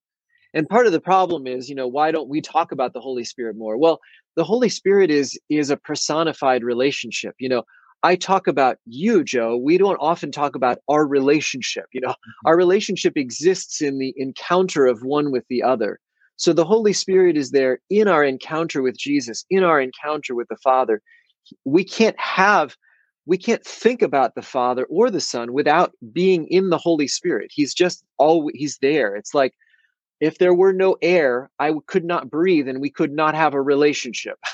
And 0.54 0.68
part 0.68 0.86
of 0.86 0.92
the 0.92 1.02
problem 1.02 1.48
is, 1.48 1.70
you 1.70 1.76
know, 1.76 1.88
why 1.88 2.12
don't 2.12 2.30
we 2.30 2.42
talk 2.42 2.72
about 2.72 2.94
the 2.94 3.02
Holy 3.02 3.24
Spirit 3.24 3.58
more? 3.58 3.78
Well, 3.78 4.00
the 4.36 4.44
Holy 4.44 4.70
Spirit 4.70 5.12
is 5.12 5.38
is 5.50 5.70
a 5.70 5.78
personified 5.78 6.64
relationship. 6.64 7.36
You 7.40 7.50
know, 7.50 7.64
I 8.04 8.16
talk 8.16 8.48
about 8.48 8.78
you, 8.86 9.24
Joe. 9.24 9.58
We 9.58 9.78
don't 9.78 9.98
often 9.98 10.32
talk 10.32 10.56
about 10.56 10.80
our 10.88 11.06
relationship. 11.06 11.86
You 11.92 12.02
know, 12.02 12.10
mm-hmm. 12.10 12.48
our 12.48 12.56
relationship 12.56 13.18
exists 13.18 13.82
in 13.82 14.00
the 14.00 14.14
encounter 14.16 14.86
of 14.88 15.04
one 15.04 15.32
with 15.32 15.44
the 15.50 15.62
other. 15.62 16.00
So 16.38 16.54
the 16.54 16.66
Holy 16.66 16.94
Spirit 16.94 17.38
is 17.38 17.52
there 17.52 17.80
in 17.90 18.08
our 18.08 18.24
encounter 18.24 18.82
with 18.82 18.98
Jesus, 18.98 19.46
in 19.50 19.64
our 19.64 19.80
encounter 19.80 20.34
with 20.36 20.48
the 20.48 20.58
Father. 20.64 21.02
We 21.66 21.84
can't 21.84 22.20
have, 22.20 22.76
we 23.26 23.38
can't 23.38 23.64
think 23.64 24.02
about 24.02 24.36
the 24.36 24.42
Father 24.42 24.86
or 24.86 25.10
the 25.10 25.22
Son 25.22 25.54
without 25.54 25.92
being 26.12 26.48
in 26.48 26.70
the 26.70 26.78
Holy 26.78 27.08
Spirit. 27.08 27.52
He's 27.54 27.74
just 27.74 28.04
all, 28.18 28.50
he's 28.54 28.78
there. 28.82 29.16
It's 29.16 29.34
like 29.34 29.54
if 30.20 30.38
there 30.38 30.54
were 30.54 30.74
no 30.74 30.98
air, 31.02 31.50
I 31.60 31.74
could 31.88 32.06
not 32.06 32.30
breathe 32.30 32.68
and 32.68 32.82
we 32.82 32.90
could 32.90 33.12
not 33.12 33.36
have 33.36 33.54
a 33.54 33.62
relationship. 33.62 34.38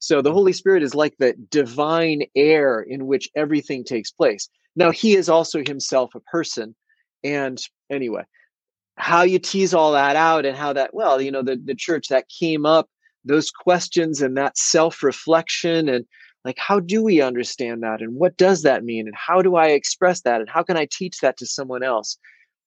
So 0.00 0.22
the 0.22 0.32
Holy 0.32 0.52
Spirit 0.52 0.84
is 0.84 0.94
like 0.94 1.16
the 1.18 1.34
divine 1.50 2.22
air 2.36 2.80
in 2.80 3.08
which 3.08 3.28
everything 3.34 3.82
takes 3.82 4.12
place. 4.12 4.48
Now, 4.76 4.92
he 4.92 5.16
is 5.16 5.28
also 5.28 5.60
himself 5.66 6.14
a 6.14 6.20
person. 6.20 6.76
And 7.24 7.60
anyway, 7.90 8.22
how 8.96 9.22
you 9.22 9.40
tease 9.40 9.74
all 9.74 9.92
that 9.92 10.14
out 10.14 10.46
and 10.46 10.56
how 10.56 10.72
that, 10.74 10.94
well, 10.94 11.20
you 11.20 11.32
know, 11.32 11.42
the, 11.42 11.56
the 11.56 11.74
church 11.74 12.08
that 12.08 12.28
came 12.28 12.64
up, 12.64 12.88
those 13.24 13.50
questions 13.50 14.22
and 14.22 14.36
that 14.36 14.56
self 14.56 15.02
reflection 15.02 15.88
and 15.88 16.06
like, 16.44 16.58
how 16.58 16.80
do 16.80 17.02
we 17.02 17.20
understand 17.20 17.82
that? 17.82 18.00
And 18.00 18.14
what 18.14 18.36
does 18.36 18.62
that 18.62 18.84
mean? 18.84 19.06
And 19.06 19.16
how 19.16 19.42
do 19.42 19.56
I 19.56 19.68
express 19.68 20.22
that? 20.22 20.40
And 20.40 20.48
how 20.48 20.62
can 20.62 20.76
I 20.76 20.86
teach 20.90 21.18
that 21.20 21.36
to 21.38 21.46
someone 21.46 21.82
else? 21.82 22.18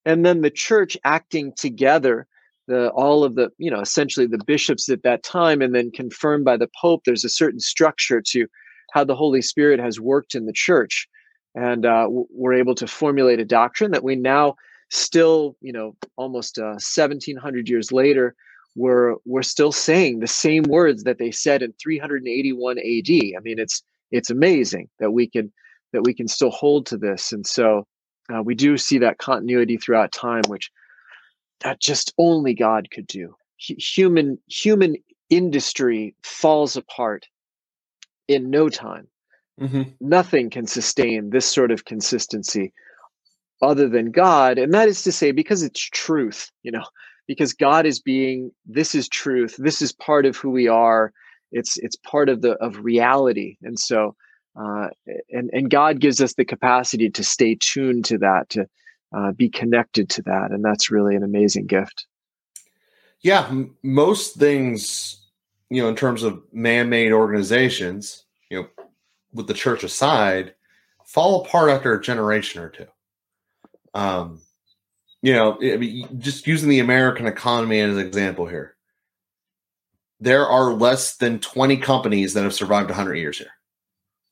And 0.05 0.25
then 0.25 0.41
the 0.41 0.49
church 0.49 0.97
acting 1.03 1.53
together 1.55 2.27
the 2.67 2.89
all 2.91 3.23
of 3.23 3.35
the 3.35 3.51
you 3.57 3.71
know 3.71 3.81
essentially 3.81 4.25
the 4.25 4.43
bishops 4.45 4.87
at 4.89 5.03
that 5.03 5.23
time 5.23 5.61
and 5.61 5.73
then 5.73 5.91
confirmed 5.91 6.45
by 6.45 6.55
the 6.55 6.69
pope 6.79 7.01
there's 7.05 7.25
a 7.25 7.29
certain 7.29 7.59
structure 7.59 8.21
to 8.21 8.47
how 8.93 9.03
the 9.03 9.15
holy 9.15 9.41
spirit 9.41 9.79
has 9.79 9.99
worked 9.99 10.35
in 10.35 10.45
the 10.45 10.53
church 10.53 11.07
and 11.55 11.85
uh, 11.85 12.07
we're 12.09 12.53
able 12.53 12.75
to 12.75 12.87
formulate 12.87 13.39
a 13.39 13.45
doctrine 13.45 13.91
that 13.91 14.03
we 14.03 14.15
now 14.15 14.55
still 14.89 15.55
you 15.59 15.73
know 15.73 15.95
almost 16.17 16.57
uh, 16.59 16.77
1700 16.77 17.67
years 17.67 17.91
later 17.91 18.35
we're 18.75 19.15
we're 19.25 19.43
still 19.43 19.71
saying 19.71 20.19
the 20.19 20.27
same 20.27 20.63
words 20.63 21.03
that 21.03 21.17
they 21.17 21.31
said 21.31 21.61
in 21.61 21.73
381 21.73 22.77
AD. 22.77 22.83
I 22.83 23.39
mean, 23.43 23.59
it's 23.59 23.83
it's 24.11 24.29
amazing 24.29 24.89
that 24.99 25.11
we 25.11 25.27
can 25.27 25.51
that 25.93 26.03
we 26.03 26.13
can 26.13 26.27
still 26.27 26.51
hold 26.51 26.85
to 26.87 26.97
this, 26.97 27.31
and 27.31 27.45
so 27.45 27.85
uh, 28.33 28.41
we 28.41 28.55
do 28.55 28.77
see 28.77 28.97
that 28.99 29.17
continuity 29.17 29.77
throughout 29.77 30.11
time, 30.11 30.43
which 30.47 30.71
that 31.61 31.79
just 31.79 32.13
only 32.17 32.53
God 32.53 32.89
could 32.91 33.07
do. 33.07 33.35
human 33.57 34.37
human 34.47 34.95
industry 35.29 36.15
falls 36.23 36.75
apart 36.75 37.27
in 38.27 38.49
no 38.49 38.69
time. 38.69 39.07
Mm-hmm. 39.59 39.83
Nothing 39.99 40.49
can 40.49 40.65
sustain 40.65 41.29
this 41.29 41.45
sort 41.45 41.71
of 41.71 41.85
consistency 41.85 42.73
other 43.61 43.87
than 43.87 44.11
God, 44.11 44.57
and 44.57 44.73
that 44.73 44.87
is 44.87 45.03
to 45.03 45.11
say, 45.11 45.31
because 45.31 45.61
it's 45.61 45.79
truth. 45.79 46.49
You 46.63 46.71
know, 46.71 46.85
because 47.27 47.53
God 47.53 47.85
is 47.85 47.99
being. 47.99 48.51
This 48.65 48.95
is 48.95 49.07
truth. 49.07 49.55
This 49.57 49.81
is 49.81 49.91
part 49.91 50.25
of 50.25 50.37
who 50.37 50.49
we 50.49 50.67
are. 50.67 51.13
It's 51.51 51.77
it's 51.77 51.95
part 51.97 52.29
of 52.29 52.41
the 52.41 52.51
of 52.53 52.83
reality, 52.83 53.57
and 53.61 53.79
so. 53.79 54.15
Uh, 54.53 54.89
and 55.29 55.49
and 55.53 55.69
God 55.69 56.01
gives 56.01 56.19
us 56.19 56.33
the 56.33 56.43
capacity 56.43 57.09
to 57.11 57.23
stay 57.23 57.55
tuned 57.57 58.03
to 58.03 58.17
that, 58.17 58.49
to 58.49 58.67
uh, 59.15 59.31
be 59.31 59.49
connected 59.49 60.09
to 60.09 60.21
that. 60.23 60.51
And 60.51 60.63
that's 60.63 60.91
really 60.91 61.15
an 61.15 61.23
amazing 61.23 61.67
gift. 61.67 62.05
Yeah. 63.21 63.45
M- 63.47 63.75
most 63.83 64.35
things, 64.35 65.21
you 65.69 65.81
know, 65.81 65.89
in 65.89 65.95
terms 65.95 66.23
of 66.23 66.41
man 66.51 66.89
made 66.89 67.11
organizations, 67.11 68.25
you 68.49 68.61
know, 68.61 68.67
with 69.33 69.47
the 69.47 69.53
church 69.53 69.83
aside, 69.83 70.53
fall 71.05 71.45
apart 71.45 71.69
after 71.69 71.93
a 71.93 72.01
generation 72.01 72.61
or 72.61 72.69
two. 72.69 72.87
Um, 73.93 74.41
you 75.21 75.33
know, 75.33 75.57
I 75.61 75.77
mean, 75.77 76.19
just 76.19 76.47
using 76.47 76.69
the 76.69 76.79
American 76.79 77.27
economy 77.27 77.79
as 77.79 77.95
an 77.95 78.05
example 78.05 78.47
here, 78.47 78.75
there 80.19 80.47
are 80.47 80.73
less 80.73 81.17
than 81.17 81.39
20 81.39 81.77
companies 81.77 82.33
that 82.33 82.43
have 82.43 82.53
survived 82.53 82.89
100 82.89 83.15
years 83.15 83.37
here 83.37 83.51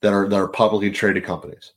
that 0.02 0.14
are 0.14 0.28
that 0.28 0.36
are 0.36 0.48
publicly 0.48 0.92
traded 0.92 1.24
companies. 1.24 1.74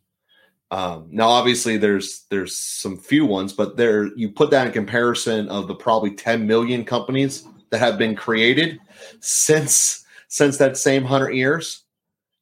Um, 0.70 1.08
now, 1.10 1.28
obviously, 1.28 1.76
there's 1.76 2.24
there's 2.30 2.56
some 2.56 2.96
few 2.96 3.26
ones, 3.26 3.52
but 3.52 3.76
there 3.76 4.06
you 4.16 4.30
put 4.30 4.50
that 4.50 4.66
in 4.66 4.72
comparison 4.72 5.48
of 5.48 5.68
the 5.68 5.74
probably 5.74 6.14
10 6.14 6.46
million 6.46 6.84
companies 6.84 7.46
that 7.70 7.78
have 7.78 7.98
been 7.98 8.14
created 8.14 8.78
since 9.20 10.04
since 10.28 10.56
that 10.56 10.78
same 10.78 11.04
hundred 11.04 11.32
years. 11.32 11.84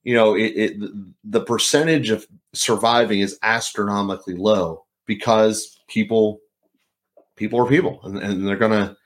You 0.04 0.14
know, 0.14 0.34
it, 0.34 0.52
it 0.56 0.90
the 1.24 1.40
percentage 1.40 2.10
of 2.10 2.26
surviving 2.52 3.20
is 3.20 3.38
astronomically 3.42 4.34
low 4.34 4.84
because 5.06 5.80
people 5.88 6.40
people 7.40 7.58
are 7.58 7.66
people, 7.66 8.00
and, 8.04 8.18
and 8.18 8.46
they're 8.46 8.56
gonna 8.56 8.96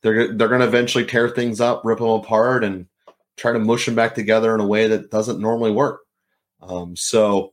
they're 0.00 0.34
they're 0.34 0.48
gonna 0.48 0.66
eventually 0.66 1.04
tear 1.04 1.28
things 1.28 1.60
up, 1.60 1.82
rip 1.84 1.98
them 1.98 2.08
apart, 2.08 2.64
and 2.64 2.86
try 3.36 3.52
to 3.52 3.58
mush 3.58 3.84
them 3.86 3.94
back 3.94 4.14
together 4.14 4.54
in 4.54 4.60
a 4.60 4.66
way 4.66 4.88
that 4.88 5.10
doesn't 5.10 5.40
normally 5.40 5.70
work. 5.70 6.00
Um, 6.62 6.96
so 6.96 7.52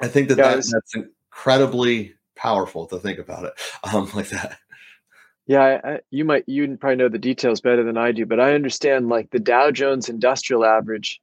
I 0.00 0.08
think 0.08 0.28
that, 0.28 0.38
Yeah, 0.38 0.56
that 0.56 0.64
that's 0.72 0.94
incredibly 0.94 2.14
powerful 2.34 2.86
to 2.86 2.98
think 2.98 3.18
about 3.18 3.44
it 3.44 3.52
um, 3.94 4.10
like 4.14 4.30
that. 4.30 4.58
Yeah, 5.46 5.80
I, 5.84 6.00
you 6.10 6.24
might 6.24 6.44
you 6.48 6.76
probably 6.78 6.96
know 6.96 7.10
the 7.10 7.18
details 7.18 7.60
better 7.60 7.84
than 7.84 7.98
I 7.98 8.12
do, 8.12 8.24
but 8.24 8.40
I 8.40 8.54
understand 8.54 9.10
like 9.10 9.30
the 9.30 9.38
Dow 9.38 9.70
Jones 9.70 10.08
Industrial 10.08 10.64
Average. 10.64 11.20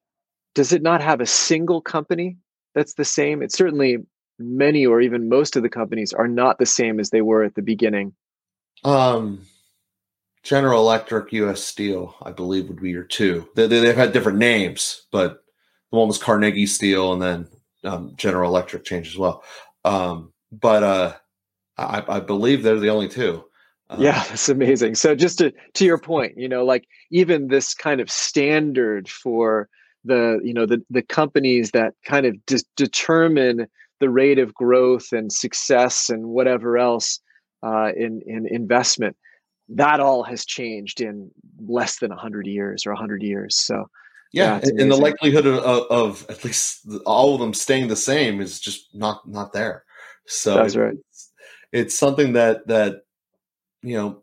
Does 0.53 0.73
it 0.73 0.83
not 0.83 1.01
have 1.01 1.21
a 1.21 1.25
single 1.25 1.81
company 1.81 2.37
that's 2.75 2.93
the 2.93 3.05
same? 3.05 3.41
It's 3.41 3.57
certainly 3.57 3.99
many 4.43 4.85
or 4.85 5.01
even 5.01 5.29
most 5.29 5.55
of 5.55 5.63
the 5.63 5.69
companies 5.69 6.13
are 6.13 6.27
not 6.27 6.57
the 6.57 6.65
same 6.65 6.99
as 6.99 7.09
they 7.09 7.21
were 7.21 7.43
at 7.43 7.55
the 7.55 7.61
beginning. 7.61 8.13
Um, 8.83 9.45
General 10.43 10.81
Electric, 10.81 11.31
U.S. 11.33 11.63
Steel, 11.63 12.15
I 12.21 12.31
believe, 12.31 12.67
would 12.67 12.81
be 12.81 12.89
your 12.89 13.03
two. 13.03 13.47
They, 13.55 13.67
they, 13.67 13.85
have 13.87 13.95
had 13.95 14.13
different 14.13 14.39
names, 14.39 15.03
but 15.11 15.43
the 15.91 15.97
one 15.97 16.07
was 16.07 16.17
Carnegie 16.17 16.65
Steel, 16.65 17.13
and 17.13 17.21
then 17.21 17.47
um, 17.83 18.13
General 18.15 18.49
Electric 18.49 18.83
changed 18.83 19.13
as 19.13 19.17
well. 19.17 19.43
Um, 19.85 20.33
but 20.51 20.83
uh, 20.83 21.13
I, 21.77 22.03
I 22.07 22.19
believe 22.19 22.63
they're 22.63 22.79
the 22.79 22.89
only 22.89 23.07
two. 23.07 23.43
Um, 23.89 24.01
Yeah, 24.01 24.23
that's 24.23 24.49
amazing. 24.49 24.95
So 24.95 25.15
just 25.15 25.37
to 25.39 25.53
to 25.75 25.85
your 25.85 25.99
point, 25.99 26.37
you 26.37 26.49
know, 26.49 26.65
like 26.65 26.87
even 27.11 27.47
this 27.47 27.73
kind 27.73 28.01
of 28.01 28.09
standard 28.09 29.09
for 29.09 29.69
the 30.03 30.39
you 30.43 30.53
know 30.53 30.65
the 30.65 30.83
the 30.89 31.01
companies 31.01 31.71
that 31.71 31.93
kind 32.05 32.25
of 32.25 32.43
de- 32.45 32.63
determine 32.75 33.67
the 34.01 34.09
rate 34.09 34.39
of 34.39 34.53
growth 34.53 35.13
and 35.13 35.31
success 35.31 36.09
and 36.09 36.25
whatever 36.25 36.77
else 36.77 37.19
uh, 37.63 37.91
in 37.95 38.21
in 38.25 38.45
investment, 38.47 39.15
that 39.69 40.01
all 40.01 40.23
has 40.23 40.45
changed 40.45 40.99
in 40.99 41.31
less 41.65 41.99
than 41.99 42.11
hundred 42.11 42.47
years 42.47 42.85
or 42.85 42.93
hundred 42.93 43.23
years. 43.23 43.55
So 43.55 43.89
yeah, 44.33 44.59
Yeah, 44.63 44.69
and, 44.81 44.91
the 44.91 44.97
likelihood 44.97 45.45
of, 45.45 45.59
of, 45.59 45.85
of 45.89 46.25
at 46.29 46.43
least 46.43 46.87
all 47.05 47.35
of 47.35 47.39
them 47.39 47.53
staying 47.53 47.87
the 47.87 47.95
same 47.95 48.41
is 48.41 48.59
just 48.59 48.93
not 48.93 49.27
not 49.27 49.53
there. 49.53 49.85
So 50.25 50.55
That's 50.55 50.75
right. 50.75 50.97
It's, 51.09 51.31
it's 51.71 51.95
something 51.97 52.33
that 52.33 52.67
that 52.67 53.03
you 53.81 53.97
know, 53.97 54.21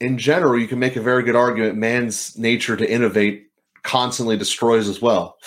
in 0.00 0.18
general, 0.18 0.58
you 0.58 0.68
can 0.68 0.78
make 0.78 0.96
a 0.96 1.02
very 1.02 1.22
good 1.22 1.36
argument. 1.36 1.76
Man's 1.76 2.36
nature 2.38 2.76
to 2.76 2.90
innovate 2.90 3.46
constantly 3.82 4.36
destroys 4.36 4.88
as 4.88 5.00
well, 5.00 5.38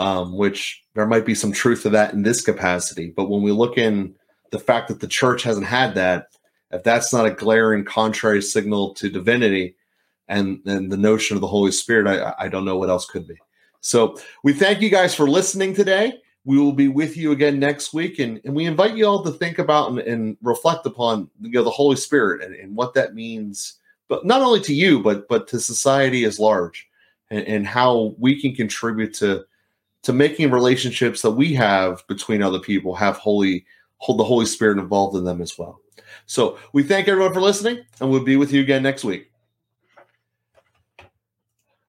um, 0.00 0.32
which 0.32 0.82
there 0.94 1.06
might 1.06 1.26
be 1.26 1.34
some 1.34 1.52
truth 1.52 1.82
to 1.82 1.90
that 1.90 2.14
in 2.14 2.22
this 2.22 2.40
capacity. 2.40 3.12
But 3.14 3.28
when 3.28 3.42
we 3.42 3.52
look 3.52 3.76
in 3.76 4.14
the 4.50 4.58
fact 4.58 4.88
that 4.88 4.98
the 4.98 5.06
church 5.06 5.42
hasn't 5.42 5.66
had 5.66 5.94
that, 5.94 6.28
if 6.70 6.82
that's 6.82 7.12
not 7.12 7.26
a 7.26 7.30
glaring 7.30 7.84
contrary 7.84 8.40
signal 8.40 8.94
to 8.94 9.10
divinity 9.10 9.76
and, 10.26 10.60
and 10.64 10.90
the 10.90 10.96
notion 10.96 11.36
of 11.36 11.42
the 11.42 11.46
Holy 11.46 11.70
Spirit, 11.70 12.06
I, 12.06 12.46
I 12.46 12.48
don't 12.48 12.64
know 12.64 12.78
what 12.78 12.88
else 12.88 13.04
could 13.04 13.28
be. 13.28 13.36
So 13.82 14.18
we 14.42 14.54
thank 14.54 14.80
you 14.80 14.88
guys 14.88 15.14
for 15.14 15.28
listening 15.28 15.74
today. 15.74 16.14
We 16.46 16.58
will 16.58 16.72
be 16.72 16.88
with 16.88 17.18
you 17.18 17.32
again 17.32 17.58
next 17.58 17.92
week, 17.92 18.18
and, 18.18 18.40
and 18.46 18.54
we 18.54 18.64
invite 18.64 18.96
you 18.96 19.04
all 19.04 19.22
to 19.22 19.30
think 19.30 19.58
about 19.58 19.90
and, 19.90 19.98
and 19.98 20.36
reflect 20.40 20.86
upon 20.86 21.28
you 21.42 21.50
know 21.50 21.62
the 21.62 21.70
Holy 21.70 21.96
Spirit 21.96 22.42
and, 22.42 22.54
and 22.54 22.74
what 22.74 22.94
that 22.94 23.14
means, 23.14 23.74
but 24.08 24.24
not 24.24 24.40
only 24.40 24.60
to 24.60 24.72
you, 24.72 25.02
but 25.02 25.28
but 25.28 25.46
to 25.48 25.60
society 25.60 26.24
as 26.24 26.40
large, 26.40 26.88
and, 27.30 27.46
and 27.46 27.66
how 27.66 28.14
we 28.18 28.40
can 28.40 28.54
contribute 28.54 29.12
to 29.14 29.44
to 30.02 30.12
making 30.12 30.50
relationships 30.50 31.22
that 31.22 31.32
we 31.32 31.52
have 31.54 32.06
between 32.06 32.42
other 32.42 32.58
people 32.58 32.94
have 32.94 33.16
holy 33.16 33.64
hold 33.98 34.18
the 34.18 34.24
Holy 34.24 34.46
Spirit 34.46 34.78
involved 34.78 35.16
in 35.16 35.24
them 35.24 35.42
as 35.42 35.58
well. 35.58 35.80
So 36.26 36.58
we 36.72 36.82
thank 36.82 37.06
everyone 37.06 37.34
for 37.34 37.40
listening, 37.40 37.84
and 38.00 38.10
we'll 38.10 38.24
be 38.24 38.36
with 38.36 38.52
you 38.52 38.62
again 38.62 38.82
next 38.82 39.04
week. 39.04 39.29